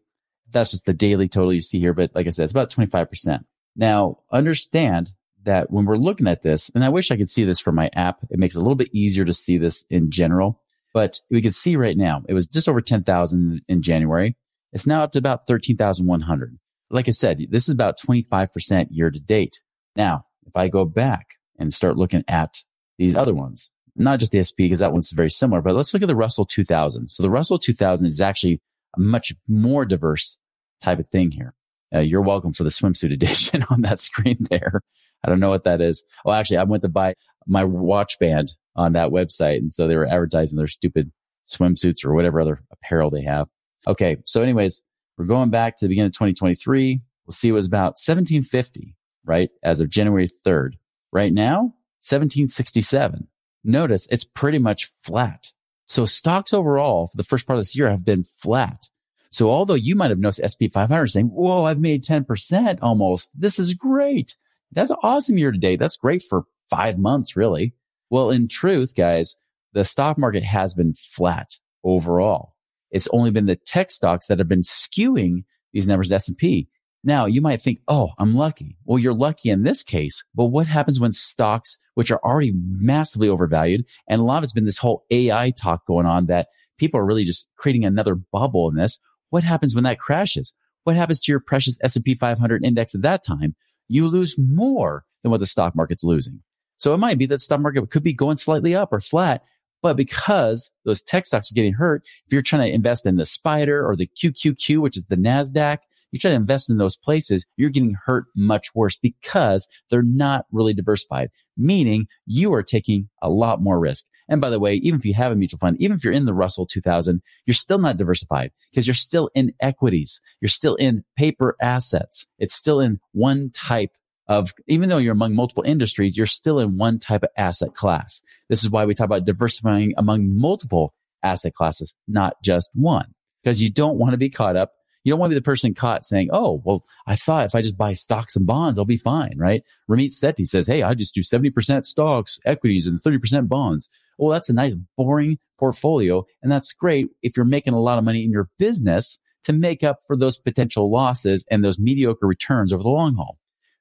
That's 0.50 0.70
just 0.70 0.84
the 0.84 0.92
daily 0.92 1.28
total 1.28 1.52
you 1.52 1.62
see 1.62 1.78
here. 1.78 1.94
But 1.94 2.10
like 2.14 2.26
I 2.26 2.30
said, 2.30 2.44
it's 2.44 2.52
about 2.52 2.70
25%. 2.70 3.44
Now 3.76 4.18
understand 4.30 5.12
that 5.44 5.70
when 5.70 5.84
we're 5.86 5.96
looking 5.96 6.26
at 6.26 6.42
this, 6.42 6.70
and 6.74 6.84
I 6.84 6.88
wish 6.88 7.10
I 7.10 7.16
could 7.16 7.30
see 7.30 7.44
this 7.44 7.60
from 7.60 7.74
my 7.74 7.90
app, 7.94 8.18
it 8.30 8.38
makes 8.38 8.54
it 8.54 8.58
a 8.58 8.62
little 8.62 8.74
bit 8.74 8.92
easier 8.92 9.24
to 9.24 9.32
see 9.32 9.56
this 9.56 9.86
in 9.88 10.10
general. 10.10 10.60
But 10.92 11.20
we 11.30 11.42
can 11.42 11.52
see 11.52 11.76
right 11.76 11.96
now, 11.96 12.22
it 12.28 12.34
was 12.34 12.48
just 12.48 12.68
over 12.68 12.80
10,000 12.80 13.62
in 13.68 13.82
January. 13.82 14.36
It's 14.72 14.86
now 14.86 15.02
up 15.02 15.12
to 15.12 15.18
about 15.18 15.46
13,100. 15.46 16.58
Like 16.90 17.08
I 17.08 17.12
said, 17.12 17.46
this 17.50 17.68
is 17.68 17.74
about 17.74 17.98
25% 18.00 18.88
year 18.90 19.10
to 19.10 19.20
date. 19.20 19.60
Now, 19.96 20.24
if 20.46 20.56
I 20.56 20.68
go 20.68 20.84
back 20.84 21.26
and 21.58 21.72
start 21.72 21.96
looking 21.96 22.24
at 22.28 22.62
these 22.98 23.16
other 23.16 23.34
ones, 23.34 23.70
not 23.98 24.18
just 24.18 24.32
the 24.32 24.42
SP 24.42 24.68
because 24.68 24.80
that 24.80 24.92
one's 24.92 25.10
very 25.10 25.30
similar, 25.30 25.62
but 25.62 25.74
let's 25.74 25.92
look 25.92 26.02
at 26.02 26.08
the 26.08 26.16
Russell 26.16 26.46
2000. 26.46 27.08
So 27.10 27.22
the 27.22 27.30
Russell 27.30 27.58
2000 27.58 28.06
is 28.06 28.20
actually 28.20 28.60
a 28.96 29.00
much 29.00 29.32
more 29.48 29.84
diverse 29.84 30.38
type 30.82 30.98
of 30.98 31.08
thing 31.08 31.30
here. 31.30 31.54
Uh, 31.94 32.00
you're 32.00 32.22
welcome 32.22 32.52
for 32.52 32.64
the 32.64 32.70
swimsuit 32.70 33.12
edition 33.12 33.64
on 33.70 33.82
that 33.82 33.98
screen 33.98 34.38
there. 34.50 34.80
I 35.24 35.28
don't 35.28 35.40
know 35.40 35.48
what 35.48 35.64
that 35.64 35.80
is. 35.80 36.04
Well, 36.24 36.34
actually, 36.34 36.58
I 36.58 36.64
went 36.64 36.82
to 36.82 36.88
buy 36.88 37.14
my 37.46 37.64
watch 37.64 38.18
band 38.18 38.52
on 38.76 38.92
that 38.92 39.10
website. 39.10 39.58
And 39.58 39.72
so 39.72 39.88
they 39.88 39.96
were 39.96 40.06
advertising 40.06 40.56
their 40.56 40.68
stupid 40.68 41.10
swimsuits 41.50 42.04
or 42.04 42.14
whatever 42.14 42.40
other 42.40 42.60
apparel 42.70 43.10
they 43.10 43.22
have. 43.22 43.48
Okay. 43.86 44.18
So 44.26 44.42
anyways, 44.42 44.82
we're 45.16 45.24
going 45.24 45.50
back 45.50 45.76
to 45.78 45.84
the 45.84 45.88
beginning 45.88 46.08
of 46.08 46.12
2023. 46.12 47.00
We'll 47.26 47.32
see 47.32 47.48
it 47.48 47.52
was 47.52 47.66
about 47.66 47.96
1750, 47.98 48.94
right? 49.24 49.50
As 49.62 49.80
of 49.80 49.88
January 49.88 50.28
3rd. 50.46 50.74
Right 51.10 51.32
now, 51.32 51.74
1767. 52.04 53.26
Notice 53.64 54.06
it's 54.10 54.24
pretty 54.24 54.58
much 54.58 54.90
flat. 55.04 55.52
So 55.86 56.04
stocks 56.04 56.52
overall 56.52 57.06
for 57.06 57.16
the 57.16 57.24
first 57.24 57.46
part 57.46 57.58
of 57.58 57.64
this 57.64 57.76
year 57.76 57.90
have 57.90 58.04
been 58.04 58.24
flat. 58.24 58.88
So 59.30 59.50
although 59.50 59.74
you 59.74 59.94
might 59.94 60.10
have 60.10 60.18
noticed 60.18 60.40
SP 60.54 60.72
500 60.72 61.06
saying, 61.08 61.26
whoa, 61.26 61.64
I've 61.64 61.80
made 61.80 62.04
10% 62.04 62.78
almost. 62.82 63.30
This 63.38 63.58
is 63.58 63.74
great. 63.74 64.36
That's 64.72 64.90
an 64.90 64.96
awesome 65.02 65.38
year 65.38 65.52
to 65.52 65.58
date. 65.58 65.78
That's 65.78 65.96
great 65.96 66.22
for 66.22 66.44
five 66.70 66.98
months, 66.98 67.36
really. 67.36 67.74
Well, 68.10 68.30
in 68.30 68.48
truth, 68.48 68.94
guys, 68.94 69.36
the 69.72 69.84
stock 69.84 70.18
market 70.18 70.42
has 70.42 70.74
been 70.74 70.94
flat 70.94 71.56
overall. 71.84 72.54
It's 72.90 73.08
only 73.12 73.30
been 73.30 73.46
the 73.46 73.56
tech 73.56 73.90
stocks 73.90 74.28
that 74.28 74.38
have 74.38 74.48
been 74.48 74.62
skewing 74.62 75.44
these 75.72 75.86
numbers 75.86 76.10
S&P. 76.10 76.68
Now 77.04 77.26
you 77.26 77.40
might 77.40 77.62
think, 77.62 77.80
Oh, 77.88 78.10
I'm 78.18 78.34
lucky. 78.34 78.76
Well, 78.84 78.98
you're 78.98 79.14
lucky 79.14 79.50
in 79.50 79.62
this 79.62 79.82
case, 79.82 80.24
but 80.34 80.46
what 80.46 80.66
happens 80.66 81.00
when 81.00 81.12
stocks, 81.12 81.78
which 81.94 82.10
are 82.10 82.20
already 82.22 82.52
massively 82.54 83.28
overvalued, 83.28 83.86
and 84.08 84.20
a 84.20 84.24
lot 84.24 84.38
of 84.38 84.44
it's 84.44 84.52
been 84.52 84.64
this 84.64 84.78
whole 84.78 85.04
AI 85.10 85.50
talk 85.50 85.86
going 85.86 86.06
on 86.06 86.26
that 86.26 86.48
people 86.78 86.98
are 87.00 87.06
really 87.06 87.24
just 87.24 87.46
creating 87.56 87.84
another 87.84 88.14
bubble 88.14 88.68
in 88.68 88.76
this. 88.76 89.00
What 89.30 89.44
happens 89.44 89.74
when 89.74 89.84
that 89.84 89.98
crashes? 89.98 90.54
What 90.84 90.96
happens 90.96 91.20
to 91.22 91.32
your 91.32 91.40
precious 91.40 91.78
S&P 91.82 92.14
500 92.14 92.64
index 92.64 92.94
at 92.94 93.02
that 93.02 93.24
time? 93.24 93.54
You 93.88 94.06
lose 94.06 94.36
more 94.38 95.04
than 95.22 95.30
what 95.30 95.40
the 95.40 95.46
stock 95.46 95.76
market's 95.76 96.04
losing. 96.04 96.42
So 96.78 96.94
it 96.94 96.98
might 96.98 97.18
be 97.18 97.26
that 97.26 97.40
stock 97.40 97.60
market 97.60 97.90
could 97.90 98.02
be 98.04 98.12
going 98.12 98.36
slightly 98.36 98.74
up 98.74 98.92
or 98.92 99.00
flat, 99.00 99.42
but 99.82 99.96
because 99.96 100.70
those 100.84 101.02
tech 101.02 101.26
stocks 101.26 101.50
are 101.50 101.54
getting 101.54 101.74
hurt, 101.74 102.02
if 102.26 102.32
you're 102.32 102.42
trying 102.42 102.68
to 102.68 102.74
invest 102.74 103.06
in 103.06 103.16
the 103.16 103.26
spider 103.26 103.86
or 103.86 103.96
the 103.96 104.06
QQQ, 104.06 104.78
which 104.78 104.96
is 104.96 105.04
the 105.04 105.16
NASDAQ, 105.16 105.78
you 106.10 106.18
try 106.18 106.30
to 106.30 106.36
invest 106.36 106.70
in 106.70 106.78
those 106.78 106.96
places, 106.96 107.46
you're 107.56 107.70
getting 107.70 107.96
hurt 108.04 108.24
much 108.36 108.68
worse 108.74 108.96
because 108.96 109.68
they're 109.90 110.02
not 110.02 110.46
really 110.52 110.74
diversified, 110.74 111.30
meaning 111.56 112.06
you 112.26 112.52
are 112.54 112.62
taking 112.62 113.08
a 113.22 113.30
lot 113.30 113.60
more 113.60 113.78
risk. 113.78 114.06
And 114.28 114.40
by 114.40 114.50
the 114.50 114.60
way, 114.60 114.74
even 114.74 115.00
if 115.00 115.06
you 115.06 115.14
have 115.14 115.32
a 115.32 115.36
mutual 115.36 115.58
fund, 115.58 115.76
even 115.80 115.96
if 115.96 116.04
you're 116.04 116.12
in 116.12 116.26
the 116.26 116.34
Russell 116.34 116.66
2000, 116.66 117.22
you're 117.46 117.54
still 117.54 117.78
not 117.78 117.96
diversified 117.96 118.52
because 118.70 118.86
you're 118.86 118.94
still 118.94 119.30
in 119.34 119.52
equities. 119.60 120.20
You're 120.40 120.50
still 120.50 120.74
in 120.74 121.04
paper 121.16 121.56
assets. 121.60 122.26
It's 122.38 122.54
still 122.54 122.80
in 122.80 123.00
one 123.12 123.50
type 123.50 123.92
of, 124.28 124.52
even 124.66 124.90
though 124.90 124.98
you're 124.98 125.12
among 125.12 125.34
multiple 125.34 125.64
industries, 125.64 126.16
you're 126.16 126.26
still 126.26 126.58
in 126.60 126.76
one 126.76 126.98
type 126.98 127.22
of 127.22 127.30
asset 127.36 127.74
class. 127.74 128.20
This 128.50 128.62
is 128.62 128.70
why 128.70 128.84
we 128.84 128.94
talk 128.94 129.06
about 129.06 129.24
diversifying 129.24 129.94
among 129.96 130.36
multiple 130.38 130.92
asset 131.22 131.54
classes, 131.54 131.94
not 132.06 132.34
just 132.42 132.70
one, 132.74 133.14
because 133.42 133.62
you 133.62 133.70
don't 133.70 133.98
want 133.98 134.12
to 134.12 134.18
be 134.18 134.30
caught 134.30 134.56
up. 134.56 134.72
You 135.04 135.12
don't 135.12 135.20
want 135.20 135.30
to 135.30 135.34
be 135.34 135.40
the 135.40 135.44
person 135.44 135.74
caught 135.74 136.04
saying, 136.04 136.28
Oh, 136.32 136.60
well, 136.64 136.84
I 137.06 137.16
thought 137.16 137.46
if 137.46 137.54
I 137.54 137.62
just 137.62 137.76
buy 137.76 137.92
stocks 137.92 138.36
and 138.36 138.46
bonds, 138.46 138.78
I'll 138.78 138.84
be 138.84 138.96
fine, 138.96 139.34
right? 139.36 139.62
Ramit 139.88 140.12
Sethi 140.12 140.46
says, 140.46 140.66
Hey, 140.66 140.82
I 140.82 140.94
just 140.94 141.14
do 141.14 141.22
70% 141.22 141.86
stocks, 141.86 142.38
equities 142.44 142.86
and 142.86 143.00
30% 143.00 143.48
bonds. 143.48 143.88
Well, 144.18 144.32
that's 144.32 144.50
a 144.50 144.54
nice 144.54 144.74
boring 144.96 145.38
portfolio. 145.58 146.24
And 146.42 146.50
that's 146.50 146.72
great 146.72 147.08
if 147.22 147.36
you're 147.36 147.46
making 147.46 147.74
a 147.74 147.80
lot 147.80 147.98
of 147.98 148.04
money 148.04 148.24
in 148.24 148.32
your 148.32 148.48
business 148.58 149.18
to 149.44 149.52
make 149.52 149.84
up 149.84 150.00
for 150.06 150.16
those 150.16 150.38
potential 150.38 150.90
losses 150.90 151.44
and 151.50 151.64
those 151.64 151.78
mediocre 151.78 152.26
returns 152.26 152.72
over 152.72 152.82
the 152.82 152.88
long 152.88 153.14
haul. 153.14 153.38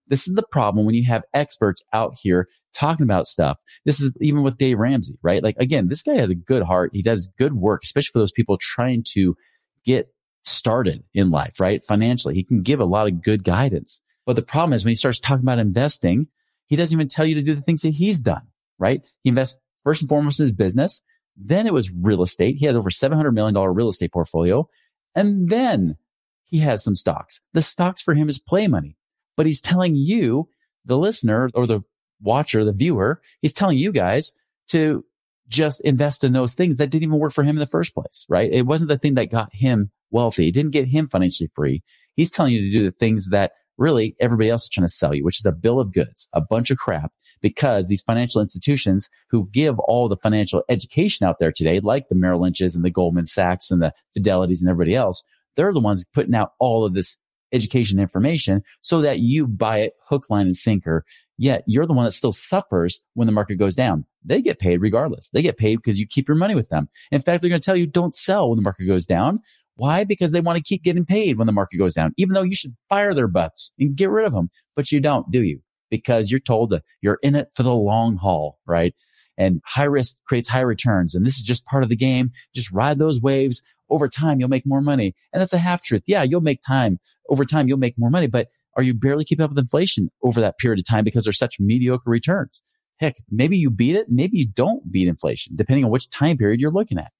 This 0.07 0.27
is 0.27 0.35
the 0.35 0.45
problem 0.51 0.85
when 0.85 0.95
you 0.95 1.03
have 1.05 1.23
experts 1.33 1.83
out 1.91 2.15
here 2.21 2.47
talking 2.73 3.03
about 3.03 3.27
stuff. 3.27 3.57
This 3.85 3.99
is 3.99 4.11
even 4.21 4.43
with 4.43 4.57
Dave 4.57 4.79
Ramsey, 4.79 5.17
right? 5.21 5.43
Like 5.43 5.57
again, 5.59 5.89
this 5.89 6.03
guy 6.03 6.15
has 6.15 6.29
a 6.29 6.35
good 6.35 6.63
heart. 6.63 6.91
He 6.93 7.01
does 7.01 7.29
good 7.37 7.53
work, 7.53 7.81
especially 7.83 8.11
for 8.13 8.19
those 8.19 8.31
people 8.31 8.57
trying 8.57 9.03
to 9.13 9.35
get 9.83 10.09
started 10.47 11.03
in 11.13 11.29
life, 11.29 11.59
right? 11.59 11.83
Financially, 11.83 12.35
he 12.35 12.43
can 12.43 12.61
give 12.61 12.79
a 12.79 12.85
lot 12.85 13.07
of 13.07 13.21
good 13.21 13.43
guidance. 13.43 14.01
But 14.25 14.35
the 14.35 14.41
problem 14.41 14.73
is 14.73 14.83
when 14.83 14.91
he 14.91 14.95
starts 14.95 15.19
talking 15.19 15.43
about 15.43 15.59
investing, 15.59 16.27
he 16.67 16.75
doesn't 16.75 16.95
even 16.95 17.07
tell 17.07 17.25
you 17.25 17.35
to 17.35 17.41
do 17.41 17.55
the 17.55 17.61
things 17.61 17.81
that 17.81 17.93
he's 17.93 18.19
done, 18.19 18.47
right? 18.77 19.01
He 19.23 19.29
invests 19.29 19.61
first 19.83 20.01
and 20.01 20.09
foremost 20.09 20.39
in 20.39 20.45
his 20.45 20.53
business. 20.53 21.03
Then 21.37 21.67
it 21.67 21.73
was 21.73 21.91
real 21.91 22.23
estate. 22.23 22.57
He 22.57 22.65
has 22.65 22.75
over 22.75 22.89
$700 22.89 23.33
million 23.33 23.55
real 23.55 23.89
estate 23.89 24.11
portfolio. 24.11 24.67
And 25.15 25.49
then 25.49 25.95
he 26.43 26.59
has 26.59 26.83
some 26.83 26.95
stocks. 26.95 27.41
The 27.53 27.61
stocks 27.61 28.01
for 28.01 28.13
him 28.13 28.27
is 28.27 28.39
play 28.39 28.67
money 28.67 28.97
but 29.37 29.45
he's 29.45 29.61
telling 29.61 29.95
you, 29.95 30.49
the 30.83 30.97
listener 30.97 31.49
or 31.53 31.67
the 31.67 31.81
watcher, 32.21 32.65
the 32.65 32.73
viewer, 32.73 33.21
he's 33.41 33.53
telling 33.53 33.77
you 33.77 33.91
guys 33.91 34.33
to 34.69 35.05
just 35.47 35.79
invest 35.81 36.23
in 36.25 36.33
those 36.33 36.55
things 36.55 36.77
that 36.77 36.89
didn't 36.89 37.03
even 37.03 37.19
work 37.19 37.31
for 37.31 37.43
him 37.43 37.55
in 37.55 37.59
the 37.59 37.65
first 37.65 37.93
place, 37.93 38.25
right? 38.27 38.51
It 38.51 38.65
wasn't 38.65 38.89
the 38.89 38.97
thing 38.97 39.13
that 39.13 39.31
got 39.31 39.53
him 39.53 39.91
wealthy. 40.11 40.47
It 40.47 40.53
didn't 40.53 40.71
get 40.71 40.87
him 40.87 41.07
financially 41.07 41.49
free. 41.53 41.83
He's 42.15 42.31
telling 42.31 42.53
you 42.53 42.61
to 42.61 42.71
do 42.71 42.83
the 42.83 42.91
things 42.91 43.29
that 43.29 43.51
really 43.77 44.15
everybody 44.19 44.49
else 44.49 44.63
is 44.63 44.69
trying 44.69 44.87
to 44.87 44.93
sell 44.93 45.13
you, 45.13 45.23
which 45.23 45.39
is 45.39 45.45
a 45.45 45.51
bill 45.51 45.79
of 45.79 45.93
goods, 45.93 46.27
a 46.33 46.41
bunch 46.41 46.71
of 46.71 46.77
crap 46.77 47.11
because 47.41 47.87
these 47.87 48.01
financial 48.01 48.41
institutions 48.41 49.09
who 49.29 49.49
give 49.51 49.79
all 49.79 50.09
the 50.09 50.17
financial 50.17 50.63
education 50.69 51.27
out 51.27 51.37
there 51.39 51.51
today, 51.51 51.79
like 51.79 52.09
the 52.09 52.15
Merrill 52.15 52.41
Lynch's 52.41 52.75
and 52.75 52.83
the 52.83 52.89
Goldman 52.89 53.25
Sachs 53.25 53.71
and 53.71 53.81
the 53.81 53.93
Fidelities 54.17 54.61
and 54.61 54.69
everybody 54.69 54.95
else, 54.95 55.23
they're 55.55 55.73
the 55.73 55.79
ones 55.79 56.05
putting 56.13 56.35
out 56.35 56.51
all 56.59 56.85
of 56.85 56.93
this 56.93 57.17
education 57.53 57.99
information 57.99 58.61
so 58.81 59.01
that 59.01 59.19
you 59.19 59.47
buy 59.47 59.79
it 59.79 59.93
hook, 60.07 60.29
line, 60.29 60.45
and 60.45 60.57
sinker. 60.57 61.05
Yet 61.37 61.63
you're 61.67 61.85
the 61.85 61.93
one 61.93 62.05
that 62.05 62.13
still 62.13 62.31
suffers 62.31 62.99
when 63.13 63.27
the 63.27 63.31
market 63.31 63.55
goes 63.57 63.75
down. 63.75 64.05
They 64.25 64.41
get 64.41 64.59
paid 64.59 64.81
regardless. 64.81 65.29
They 65.29 65.41
get 65.41 65.57
paid 65.57 65.77
because 65.77 65.99
you 65.99 66.07
keep 66.07 66.27
your 66.27 66.35
money 66.35 66.55
with 66.55 66.69
them. 66.69 66.89
In 67.11 67.21
fact, 67.21 67.41
they're 67.41 67.49
going 67.49 67.61
to 67.61 67.65
tell 67.65 67.75
you 67.75 67.85
don't 67.85 68.15
sell 68.15 68.49
when 68.49 68.57
the 68.57 68.63
market 68.63 68.87
goes 68.87 69.05
down. 69.05 69.39
Why? 69.77 70.03
Because 70.03 70.31
they 70.31 70.41
want 70.41 70.57
to 70.57 70.63
keep 70.63 70.83
getting 70.83 71.05
paid 71.05 71.37
when 71.37 71.47
the 71.47 71.53
market 71.53 71.77
goes 71.77 71.93
down, 71.93 72.13
even 72.17 72.33
though 72.33 72.43
you 72.43 72.55
should 72.55 72.75
fire 72.89 73.13
their 73.13 73.27
butts 73.27 73.71
and 73.79 73.95
get 73.95 74.09
rid 74.09 74.25
of 74.25 74.33
them. 74.33 74.49
But 74.75 74.91
you 74.91 74.99
don't, 74.99 75.31
do 75.31 75.43
you? 75.43 75.61
Because 75.89 76.29
you're 76.29 76.39
told 76.39 76.71
that 76.71 76.83
you're 77.01 77.19
in 77.23 77.35
it 77.35 77.49
for 77.55 77.63
the 77.63 77.73
long 77.73 78.17
haul, 78.17 78.59
right? 78.67 78.93
And 79.37 79.61
high 79.65 79.85
risk 79.85 80.17
creates 80.27 80.49
high 80.49 80.61
returns. 80.61 81.15
And 81.15 81.25
this 81.25 81.37
is 81.37 81.43
just 81.43 81.65
part 81.65 81.83
of 81.83 81.89
the 81.89 81.95
game. 81.95 82.31
Just 82.53 82.71
ride 82.71 82.99
those 82.99 83.21
waves 83.21 83.61
over 83.89 84.07
time 84.07 84.39
you'll 84.39 84.49
make 84.49 84.65
more 84.65 84.81
money. 84.81 85.15
And 85.33 85.41
that's 85.41 85.53
a 85.53 85.57
half 85.57 85.83
truth. 85.83 86.03
Yeah, 86.07 86.23
you'll 86.23 86.41
make 86.41 86.61
time 86.61 86.99
over 87.29 87.45
time. 87.45 87.67
You'll 87.67 87.77
make 87.77 87.97
more 87.97 88.09
money, 88.09 88.27
but 88.27 88.49
are 88.75 88.83
you 88.83 88.93
barely 88.93 89.25
keeping 89.25 89.43
up 89.43 89.51
with 89.51 89.57
inflation 89.57 90.09
over 90.23 90.39
that 90.41 90.57
period 90.59 90.79
of 90.79 90.87
time 90.87 91.03
because 91.03 91.23
there's 91.23 91.39
such 91.39 91.59
mediocre 91.59 92.09
returns? 92.09 92.61
Heck, 92.99 93.15
maybe 93.29 93.57
you 93.57 93.69
beat 93.69 93.95
it. 93.95 94.07
Maybe 94.09 94.37
you 94.39 94.47
don't 94.47 94.91
beat 94.91 95.07
inflation, 95.07 95.55
depending 95.55 95.85
on 95.85 95.91
which 95.91 96.09
time 96.09 96.37
period 96.37 96.59
you're 96.59 96.71
looking 96.71 96.97
at. 96.97 97.11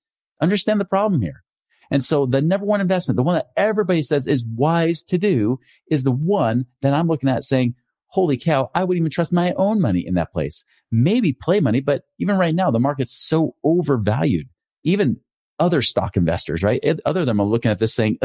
Understand 0.42 0.80
the 0.80 0.86
problem 0.86 1.22
here. 1.22 1.44
And 1.92 2.04
so 2.04 2.26
the 2.26 2.42
number 2.42 2.66
one 2.66 2.82
investment, 2.82 3.16
the 3.16 3.24
one 3.24 3.36
that 3.36 3.52
everybody 3.56 4.02
says 4.02 4.28
is 4.28 4.46
wise 4.46 5.04
to 5.04 5.18
do 5.18 5.60
is 5.90 6.04
the 6.04 6.12
one 6.12 6.66
that 6.82 6.94
I'm 6.94 7.08
looking 7.08 7.30
at 7.30 7.44
saying, 7.44 7.76
holy 8.08 8.38
cow, 8.38 8.70
I 8.74 8.84
wouldn't 8.84 9.02
even 9.02 9.12
trust 9.12 9.34
my 9.34 9.54
own 9.54 9.82
money 9.82 10.06
in 10.06 10.16
that 10.16 10.32
place. 10.32 10.66
Maybe 10.92 11.34
play 11.34 11.60
money, 11.60 11.82
but 11.82 12.04
even 12.20 12.38
right 12.38 12.56
now, 12.56 12.72
the 12.72 12.80
market's 12.80 13.14
so 13.14 13.56
overvalued. 13.64 14.48
Even 14.84 15.20
other 15.60 15.82
stock 15.82 16.18
investors, 16.18 16.64
right? 16.64 16.82
Other 17.06 17.22
than 17.22 17.38
them 17.38 17.42
are 17.42 17.48
looking 17.48 17.72
at 17.72 17.80
this 17.80 17.94
saying, 17.94 18.20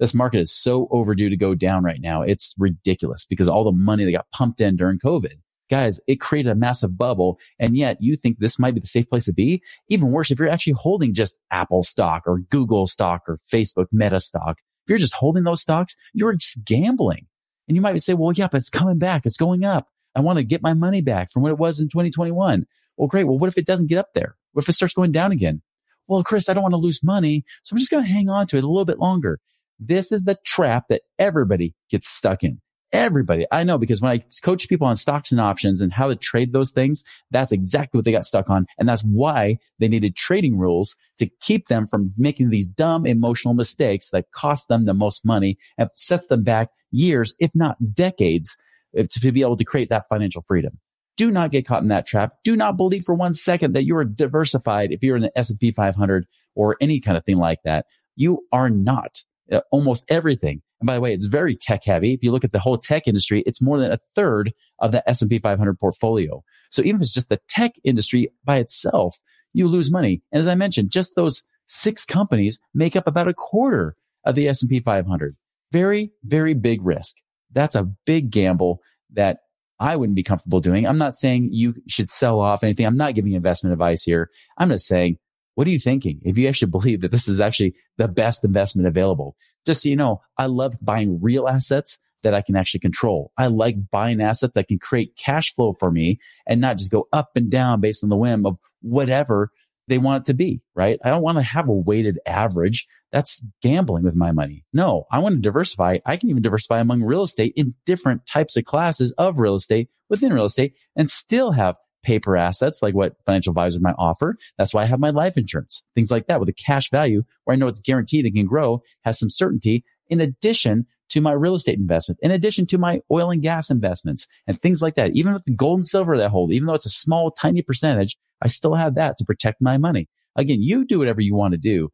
this 0.00 0.14
market 0.14 0.40
is 0.40 0.52
so 0.52 0.88
overdue 0.90 1.30
to 1.30 1.36
go 1.36 1.54
down 1.54 1.84
right 1.84 2.00
now. 2.00 2.22
It's 2.22 2.54
ridiculous 2.58 3.26
because 3.26 3.48
all 3.48 3.64
the 3.64 3.72
money 3.72 4.04
that 4.04 4.12
got 4.12 4.30
pumped 4.32 4.60
in 4.60 4.76
during 4.76 4.98
COVID. 4.98 5.36
Guys, 5.70 6.00
it 6.06 6.20
created 6.20 6.50
a 6.50 6.54
massive 6.54 6.96
bubble. 6.96 7.38
And 7.58 7.76
yet 7.76 7.98
you 8.00 8.16
think 8.16 8.38
this 8.38 8.58
might 8.58 8.74
be 8.74 8.80
the 8.80 8.86
safe 8.86 9.08
place 9.08 9.24
to 9.24 9.32
be. 9.32 9.62
Even 9.88 10.10
worse, 10.10 10.30
if 10.30 10.38
you're 10.38 10.48
actually 10.48 10.74
holding 10.76 11.14
just 11.14 11.36
Apple 11.50 11.82
stock 11.82 12.24
or 12.26 12.40
Google 12.50 12.86
stock 12.86 13.22
or 13.28 13.38
Facebook 13.52 13.86
meta 13.92 14.20
stock, 14.20 14.58
if 14.58 14.90
you're 14.90 14.98
just 14.98 15.14
holding 15.14 15.44
those 15.44 15.62
stocks, 15.62 15.96
you're 16.12 16.34
just 16.34 16.64
gambling. 16.64 17.26
And 17.66 17.76
you 17.76 17.80
might 17.80 18.02
say, 18.02 18.14
well, 18.14 18.32
yeah, 18.32 18.48
but 18.50 18.58
it's 18.58 18.68
coming 18.68 18.98
back. 18.98 19.24
It's 19.24 19.38
going 19.38 19.64
up. 19.64 19.88
I 20.14 20.20
want 20.20 20.38
to 20.38 20.44
get 20.44 20.62
my 20.62 20.74
money 20.74 21.00
back 21.00 21.32
from 21.32 21.42
what 21.42 21.50
it 21.50 21.58
was 21.58 21.80
in 21.80 21.88
2021. 21.88 22.66
Well, 22.96 23.08
great. 23.08 23.24
Well, 23.24 23.38
what 23.38 23.48
if 23.48 23.58
it 23.58 23.66
doesn't 23.66 23.88
get 23.88 23.98
up 23.98 24.12
there? 24.14 24.36
What 24.52 24.64
if 24.64 24.68
it 24.68 24.74
starts 24.74 24.94
going 24.94 25.12
down 25.12 25.32
again? 25.32 25.62
well, 26.06 26.22
Chris, 26.22 26.48
I 26.48 26.54
don't 26.54 26.62
want 26.62 26.72
to 26.72 26.78
lose 26.78 27.02
money. 27.02 27.44
So 27.62 27.74
I'm 27.74 27.78
just 27.78 27.90
going 27.90 28.04
to 28.04 28.10
hang 28.10 28.28
on 28.28 28.46
to 28.48 28.56
it 28.56 28.64
a 28.64 28.68
little 28.68 28.84
bit 28.84 28.98
longer. 28.98 29.40
This 29.78 30.12
is 30.12 30.24
the 30.24 30.36
trap 30.44 30.84
that 30.88 31.02
everybody 31.18 31.74
gets 31.90 32.08
stuck 32.08 32.44
in. 32.44 32.60
Everybody. 32.94 33.44
I 33.50 33.64
know 33.64 33.76
because 33.76 34.00
when 34.00 34.12
I 34.12 34.24
coach 34.44 34.68
people 34.68 34.86
on 34.86 34.94
stocks 34.94 35.32
and 35.32 35.40
options 35.40 35.80
and 35.80 35.92
how 35.92 36.06
to 36.06 36.14
trade 36.14 36.52
those 36.52 36.70
things, 36.70 37.02
that's 37.32 37.50
exactly 37.50 37.98
what 37.98 38.04
they 38.04 38.12
got 38.12 38.24
stuck 38.24 38.48
on. 38.48 38.66
And 38.78 38.88
that's 38.88 39.02
why 39.02 39.58
they 39.80 39.88
needed 39.88 40.14
trading 40.14 40.56
rules 40.56 40.94
to 41.18 41.28
keep 41.40 41.66
them 41.66 41.88
from 41.88 42.14
making 42.16 42.50
these 42.50 42.68
dumb 42.68 43.04
emotional 43.04 43.52
mistakes 43.52 44.10
that 44.10 44.30
cost 44.30 44.68
them 44.68 44.84
the 44.84 44.94
most 44.94 45.24
money 45.24 45.58
and 45.76 45.90
sets 45.96 46.28
them 46.28 46.44
back 46.44 46.68
years, 46.92 47.34
if 47.40 47.50
not 47.52 47.76
decades 47.94 48.56
eh, 48.96 49.06
to 49.10 49.32
be 49.32 49.40
able 49.40 49.56
to 49.56 49.64
create 49.64 49.88
that 49.88 50.06
financial 50.08 50.42
freedom. 50.42 50.78
Do 51.16 51.32
not 51.32 51.50
get 51.50 51.66
caught 51.66 51.82
in 51.82 51.88
that 51.88 52.06
trap. 52.06 52.34
Do 52.44 52.54
not 52.54 52.76
believe 52.76 53.02
for 53.04 53.16
one 53.16 53.34
second 53.34 53.72
that 53.72 53.84
you 53.84 53.96
are 53.96 54.04
diversified 54.04 54.92
if 54.92 55.02
you're 55.02 55.16
in 55.16 55.22
the 55.22 55.36
S&P 55.36 55.72
500 55.72 56.26
or 56.54 56.76
any 56.80 57.00
kind 57.00 57.18
of 57.18 57.24
thing 57.24 57.38
like 57.38 57.58
that. 57.64 57.86
You 58.14 58.46
are 58.52 58.70
not. 58.70 59.24
Uh, 59.52 59.60
almost 59.70 60.06
everything. 60.08 60.62
By 60.84 60.94
the 60.94 61.00
way, 61.00 61.14
it's 61.14 61.26
very 61.26 61.56
tech 61.56 61.84
heavy. 61.84 62.12
If 62.12 62.22
you 62.22 62.32
look 62.32 62.44
at 62.44 62.52
the 62.52 62.58
whole 62.58 62.78
tech 62.78 63.06
industry, 63.06 63.42
it's 63.46 63.62
more 63.62 63.78
than 63.78 63.92
a 63.92 63.98
third 64.14 64.52
of 64.80 64.92
the 64.92 65.08
S&P 65.08 65.38
500 65.38 65.78
portfolio. 65.78 66.42
So 66.70 66.82
even 66.82 66.96
if 66.96 67.02
it's 67.02 67.14
just 67.14 67.28
the 67.28 67.40
tech 67.48 67.72
industry 67.84 68.30
by 68.44 68.58
itself, 68.58 69.16
you 69.52 69.68
lose 69.68 69.90
money. 69.90 70.22
And 70.32 70.40
as 70.40 70.48
I 70.48 70.54
mentioned, 70.54 70.90
just 70.90 71.14
those 71.16 71.42
six 71.66 72.04
companies 72.04 72.60
make 72.74 72.96
up 72.96 73.06
about 73.06 73.28
a 73.28 73.34
quarter 73.34 73.96
of 74.24 74.34
the 74.34 74.48
S&P 74.48 74.80
500. 74.80 75.34
Very, 75.72 76.12
very 76.24 76.54
big 76.54 76.84
risk. 76.84 77.16
That's 77.52 77.74
a 77.74 77.88
big 78.06 78.30
gamble 78.30 78.80
that 79.12 79.38
I 79.80 79.96
wouldn't 79.96 80.16
be 80.16 80.22
comfortable 80.22 80.60
doing. 80.60 80.86
I'm 80.86 80.98
not 80.98 81.14
saying 81.14 81.50
you 81.52 81.74
should 81.88 82.08
sell 82.08 82.40
off 82.40 82.62
anything. 82.62 82.86
I'm 82.86 82.96
not 82.96 83.14
giving 83.14 83.32
investment 83.32 83.72
advice 83.72 84.02
here. 84.02 84.30
I'm 84.58 84.70
just 84.70 84.86
saying, 84.86 85.18
what 85.54 85.66
are 85.66 85.70
you 85.70 85.78
thinking? 85.78 86.20
If 86.24 86.36
you 86.38 86.48
actually 86.48 86.70
believe 86.70 87.00
that 87.00 87.10
this 87.10 87.28
is 87.28 87.40
actually 87.40 87.74
the 87.96 88.08
best 88.08 88.44
investment 88.44 88.88
available, 88.88 89.36
just 89.66 89.82
so 89.82 89.88
you 89.88 89.96
know, 89.96 90.22
I 90.38 90.46
love 90.46 90.76
buying 90.80 91.20
real 91.20 91.48
assets 91.48 91.98
that 92.22 92.34
I 92.34 92.42
can 92.42 92.56
actually 92.56 92.80
control. 92.80 93.32
I 93.36 93.48
like 93.48 93.76
buying 93.90 94.20
assets 94.20 94.54
that 94.54 94.68
can 94.68 94.78
create 94.78 95.16
cash 95.16 95.54
flow 95.54 95.74
for 95.74 95.90
me 95.90 96.18
and 96.46 96.60
not 96.60 96.78
just 96.78 96.90
go 96.90 97.06
up 97.12 97.30
and 97.36 97.50
down 97.50 97.80
based 97.80 98.02
on 98.02 98.10
the 98.10 98.16
whim 98.16 98.46
of 98.46 98.58
whatever 98.80 99.50
they 99.88 99.98
want 99.98 100.22
it 100.22 100.26
to 100.26 100.34
be, 100.34 100.62
right? 100.74 100.98
I 101.04 101.10
don't 101.10 101.22
want 101.22 101.36
to 101.38 101.42
have 101.42 101.68
a 101.68 101.72
weighted 101.72 102.18
average. 102.26 102.86
That's 103.12 103.42
gambling 103.62 104.04
with 104.04 104.16
my 104.16 104.32
money. 104.32 104.64
No, 104.72 105.04
I 105.12 105.18
want 105.18 105.36
to 105.36 105.40
diversify. 105.40 105.98
I 106.04 106.16
can 106.16 106.30
even 106.30 106.42
diversify 106.42 106.80
among 106.80 107.02
real 107.02 107.22
estate 107.22 107.52
in 107.56 107.74
different 107.84 108.26
types 108.26 108.56
of 108.56 108.64
classes 108.64 109.12
of 109.18 109.38
real 109.38 109.54
estate 109.54 109.88
within 110.08 110.32
real 110.32 110.46
estate 110.46 110.74
and 110.96 111.10
still 111.10 111.52
have 111.52 111.76
paper 112.04 112.36
assets 112.36 112.82
like 112.82 112.94
what 112.94 113.16
financial 113.24 113.50
advisors 113.50 113.80
might 113.80 113.96
offer. 113.98 114.36
That's 114.58 114.72
why 114.72 114.82
I 114.82 114.86
have 114.86 115.00
my 115.00 115.10
life 115.10 115.36
insurance, 115.36 115.82
things 115.94 116.10
like 116.10 116.26
that 116.28 116.40
with 116.40 116.48
a 116.48 116.52
cash 116.52 116.90
value 116.90 117.24
where 117.44 117.54
I 117.54 117.56
know 117.56 117.66
it's 117.66 117.80
guaranteed 117.80 118.26
and 118.26 118.34
can 118.34 118.46
grow, 118.46 118.82
has 119.02 119.18
some 119.18 119.30
certainty 119.30 119.84
in 120.08 120.20
addition 120.20 120.86
to 121.10 121.20
my 121.20 121.32
real 121.32 121.54
estate 121.54 121.78
investment, 121.78 122.18
in 122.22 122.30
addition 122.30 122.66
to 122.66 122.78
my 122.78 123.00
oil 123.10 123.30
and 123.30 123.42
gas 123.42 123.70
investments 123.70 124.26
and 124.46 124.60
things 124.60 124.82
like 124.82 124.94
that. 124.94 125.12
Even 125.14 125.32
with 125.32 125.44
the 125.44 125.54
gold 125.54 125.78
and 125.78 125.86
silver 125.86 126.16
that 126.16 126.26
I 126.26 126.28
hold, 126.28 126.52
even 126.52 126.66
though 126.66 126.74
it's 126.74 126.86
a 126.86 126.90
small, 126.90 127.30
tiny 127.30 127.62
percentage, 127.62 128.16
I 128.42 128.48
still 128.48 128.74
have 128.74 128.94
that 128.96 129.18
to 129.18 129.24
protect 129.24 129.60
my 129.60 129.78
money. 129.78 130.08
Again, 130.36 130.60
you 130.60 130.84
do 130.84 130.98
whatever 130.98 131.20
you 131.20 131.34
want 131.34 131.52
to 131.52 131.58
do, 131.58 131.90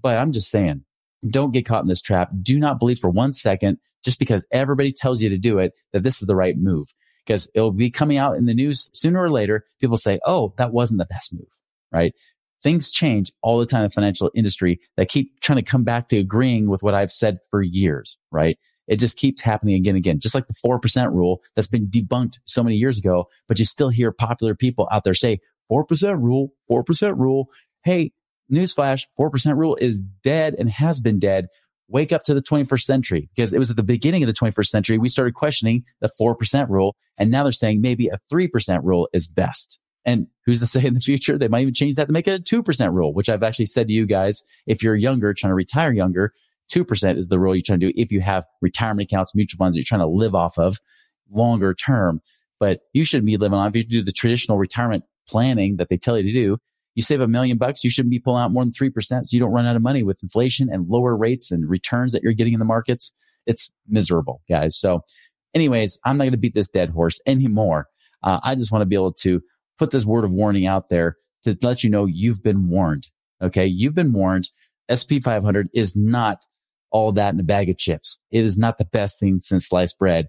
but 0.00 0.16
I'm 0.16 0.32
just 0.32 0.50
saying 0.50 0.84
don't 1.28 1.52
get 1.52 1.66
caught 1.66 1.82
in 1.82 1.88
this 1.88 2.00
trap. 2.00 2.30
Do 2.40 2.58
not 2.58 2.78
believe 2.78 2.98
for 2.98 3.10
one 3.10 3.32
second, 3.32 3.78
just 4.04 4.18
because 4.18 4.46
everybody 4.52 4.92
tells 4.92 5.20
you 5.20 5.28
to 5.28 5.38
do 5.38 5.58
it, 5.58 5.72
that 5.92 6.02
this 6.02 6.22
is 6.22 6.26
the 6.26 6.36
right 6.36 6.56
move. 6.56 6.94
Because 7.24 7.50
it'll 7.54 7.72
be 7.72 7.90
coming 7.90 8.18
out 8.18 8.36
in 8.36 8.46
the 8.46 8.54
news 8.54 8.90
sooner 8.92 9.20
or 9.22 9.30
later. 9.30 9.64
People 9.80 9.96
say, 9.96 10.20
Oh, 10.24 10.54
that 10.56 10.72
wasn't 10.72 10.98
the 10.98 11.06
best 11.06 11.32
move, 11.32 11.48
right? 11.92 12.14
Things 12.62 12.90
change 12.90 13.32
all 13.42 13.58
the 13.58 13.66
time 13.66 13.82
in 13.82 13.88
the 13.88 13.94
financial 13.94 14.30
industry 14.34 14.80
that 14.96 15.08
keep 15.08 15.40
trying 15.40 15.56
to 15.56 15.62
come 15.62 15.84
back 15.84 16.08
to 16.08 16.18
agreeing 16.18 16.68
with 16.68 16.82
what 16.82 16.94
I've 16.94 17.12
said 17.12 17.38
for 17.50 17.62
years, 17.62 18.18
right? 18.30 18.58
It 18.86 18.98
just 18.98 19.16
keeps 19.16 19.40
happening 19.40 19.76
again 19.76 19.94
and 19.94 19.98
again, 19.98 20.18
just 20.18 20.34
like 20.34 20.46
the 20.48 20.54
4% 20.54 21.12
rule 21.12 21.42
that's 21.54 21.68
been 21.68 21.86
debunked 21.86 22.38
so 22.44 22.62
many 22.62 22.76
years 22.76 22.98
ago, 22.98 23.28
but 23.48 23.58
you 23.58 23.64
still 23.64 23.88
hear 23.88 24.12
popular 24.12 24.54
people 24.54 24.88
out 24.90 25.04
there 25.04 25.14
say 25.14 25.38
4% 25.70 26.20
rule, 26.20 26.52
4% 26.68 27.16
rule. 27.16 27.46
Hey, 27.84 28.12
newsflash, 28.52 29.04
4% 29.18 29.56
rule 29.56 29.76
is 29.80 30.02
dead 30.02 30.56
and 30.58 30.68
has 30.68 31.00
been 31.00 31.18
dead. 31.18 31.46
Wake 31.90 32.12
up 32.12 32.22
to 32.24 32.34
the 32.34 32.42
21st 32.42 32.82
century 32.82 33.28
because 33.34 33.52
it 33.52 33.58
was 33.58 33.68
at 33.68 33.76
the 33.76 33.82
beginning 33.82 34.22
of 34.22 34.28
the 34.28 34.32
21st 34.32 34.68
century. 34.68 34.98
We 34.98 35.08
started 35.08 35.34
questioning 35.34 35.84
the 36.00 36.10
4% 36.20 36.68
rule. 36.68 36.96
And 37.18 37.30
now 37.30 37.42
they're 37.42 37.52
saying 37.52 37.80
maybe 37.80 38.08
a 38.08 38.18
3% 38.32 38.80
rule 38.82 39.08
is 39.12 39.28
best. 39.28 39.78
And 40.04 40.28
who's 40.46 40.60
to 40.60 40.66
say 40.66 40.84
in 40.84 40.94
the 40.94 41.00
future, 41.00 41.36
they 41.36 41.48
might 41.48 41.62
even 41.62 41.74
change 41.74 41.96
that 41.96 42.06
to 42.06 42.12
make 42.12 42.28
it 42.28 42.40
a 42.40 42.42
2% 42.42 42.92
rule, 42.92 43.12
which 43.12 43.28
I've 43.28 43.42
actually 43.42 43.66
said 43.66 43.88
to 43.88 43.92
you 43.92 44.06
guys, 44.06 44.42
if 44.66 44.82
you're 44.82 44.96
younger, 44.96 45.34
trying 45.34 45.50
to 45.50 45.54
retire 45.54 45.92
younger, 45.92 46.32
2% 46.72 47.18
is 47.18 47.28
the 47.28 47.38
rule 47.38 47.54
you're 47.54 47.62
trying 47.62 47.80
to 47.80 47.88
do 47.88 47.92
if 48.00 48.12
you 48.12 48.20
have 48.20 48.46
retirement 48.62 49.10
accounts, 49.10 49.34
mutual 49.34 49.58
funds 49.58 49.74
that 49.74 49.80
you're 49.80 49.84
trying 49.84 50.00
to 50.00 50.06
live 50.06 50.34
off 50.34 50.58
of 50.58 50.78
longer 51.30 51.74
term. 51.74 52.20
But 52.58 52.80
you 52.92 53.04
shouldn't 53.04 53.26
be 53.26 53.36
living 53.36 53.58
on, 53.58 53.68
if 53.68 53.76
you 53.76 53.84
do 53.84 54.02
the 54.02 54.12
traditional 54.12 54.58
retirement 54.58 55.04
planning 55.28 55.76
that 55.76 55.88
they 55.88 55.96
tell 55.96 56.16
you 56.16 56.24
to 56.24 56.32
do, 56.32 56.58
you 56.94 57.02
save 57.02 57.20
a 57.20 57.28
million 57.28 57.56
bucks, 57.56 57.84
you 57.84 57.90
shouldn't 57.90 58.10
be 58.10 58.18
pulling 58.18 58.42
out 58.42 58.52
more 58.52 58.64
than 58.64 58.72
3% 58.72 58.92
so 59.04 59.22
you 59.30 59.40
don't 59.40 59.52
run 59.52 59.66
out 59.66 59.76
of 59.76 59.82
money 59.82 60.02
with 60.02 60.22
inflation 60.22 60.68
and 60.70 60.88
lower 60.88 61.16
rates 61.16 61.50
and 61.50 61.68
returns 61.68 62.12
that 62.12 62.22
you're 62.22 62.32
getting 62.32 62.52
in 62.52 62.58
the 62.58 62.64
markets. 62.64 63.12
It's 63.46 63.70
miserable, 63.88 64.42
guys. 64.48 64.78
So 64.78 65.04
anyways, 65.54 66.00
I'm 66.04 66.16
not 66.16 66.24
going 66.24 66.32
to 66.32 66.38
beat 66.38 66.54
this 66.54 66.70
dead 66.70 66.90
horse 66.90 67.20
anymore. 67.26 67.86
Uh, 68.22 68.40
I 68.42 68.54
just 68.54 68.72
want 68.72 68.82
to 68.82 68.86
be 68.86 68.96
able 68.96 69.12
to 69.20 69.40
put 69.78 69.90
this 69.90 70.04
word 70.04 70.24
of 70.24 70.32
warning 70.32 70.66
out 70.66 70.88
there 70.88 71.16
to 71.44 71.56
let 71.62 71.82
you 71.82 71.90
know 71.90 72.06
you've 72.06 72.42
been 72.42 72.68
warned. 72.68 73.08
Okay. 73.42 73.66
You've 73.66 73.94
been 73.94 74.12
warned. 74.12 74.48
SP 74.92 75.22
500 75.22 75.68
is 75.72 75.96
not 75.96 76.38
all 76.90 77.12
that 77.12 77.32
in 77.32 77.40
a 77.40 77.44
bag 77.44 77.70
of 77.70 77.78
chips. 77.78 78.18
It 78.30 78.44
is 78.44 78.58
not 78.58 78.76
the 78.76 78.84
best 78.84 79.18
thing 79.20 79.40
since 79.40 79.68
sliced 79.68 79.98
bread. 79.98 80.26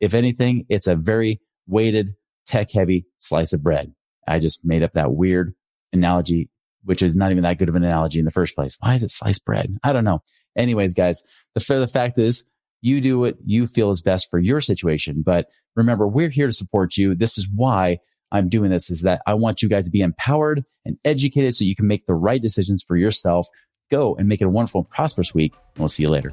If 0.00 0.14
anything, 0.14 0.66
it's 0.68 0.86
a 0.86 0.94
very 0.94 1.40
weighted, 1.66 2.10
tech 2.46 2.70
heavy 2.70 3.06
slice 3.16 3.52
of 3.52 3.62
bread. 3.62 3.92
I 4.28 4.38
just 4.38 4.60
made 4.64 4.82
up 4.82 4.92
that 4.92 5.12
weird 5.12 5.54
analogy, 5.92 6.50
which 6.84 7.02
is 7.02 7.16
not 7.16 7.30
even 7.30 7.42
that 7.44 7.58
good 7.58 7.68
of 7.68 7.76
an 7.76 7.84
analogy 7.84 8.18
in 8.18 8.24
the 8.24 8.30
first 8.30 8.54
place. 8.54 8.76
Why 8.80 8.94
is 8.94 9.02
it 9.02 9.10
sliced 9.10 9.44
bread? 9.44 9.76
I 9.82 9.92
don't 9.92 10.04
know. 10.04 10.22
Anyways, 10.56 10.94
guys, 10.94 11.22
the, 11.54 11.78
the 11.78 11.86
fact 11.86 12.18
is 12.18 12.44
you 12.80 13.00
do 13.00 13.18
what 13.18 13.36
you 13.44 13.66
feel 13.66 13.90
is 13.90 14.02
best 14.02 14.28
for 14.30 14.38
your 14.38 14.60
situation. 14.60 15.22
But 15.24 15.46
remember, 15.76 16.06
we're 16.06 16.28
here 16.28 16.46
to 16.46 16.52
support 16.52 16.96
you. 16.96 17.14
This 17.14 17.38
is 17.38 17.48
why 17.54 17.98
I'm 18.30 18.48
doing 18.48 18.70
this 18.70 18.90
is 18.90 19.02
that 19.02 19.22
I 19.26 19.34
want 19.34 19.62
you 19.62 19.68
guys 19.68 19.86
to 19.86 19.92
be 19.92 20.00
empowered 20.00 20.64
and 20.84 20.96
educated 21.04 21.54
so 21.54 21.64
you 21.64 21.76
can 21.76 21.86
make 21.86 22.06
the 22.06 22.14
right 22.14 22.42
decisions 22.42 22.82
for 22.82 22.96
yourself. 22.96 23.46
Go 23.90 24.16
and 24.16 24.28
make 24.28 24.40
it 24.40 24.46
a 24.46 24.50
wonderful 24.50 24.80
and 24.80 24.90
prosperous 24.90 25.34
week. 25.34 25.54
And 25.74 25.80
we'll 25.80 25.88
see 25.88 26.02
you 26.02 26.08
later. 26.08 26.32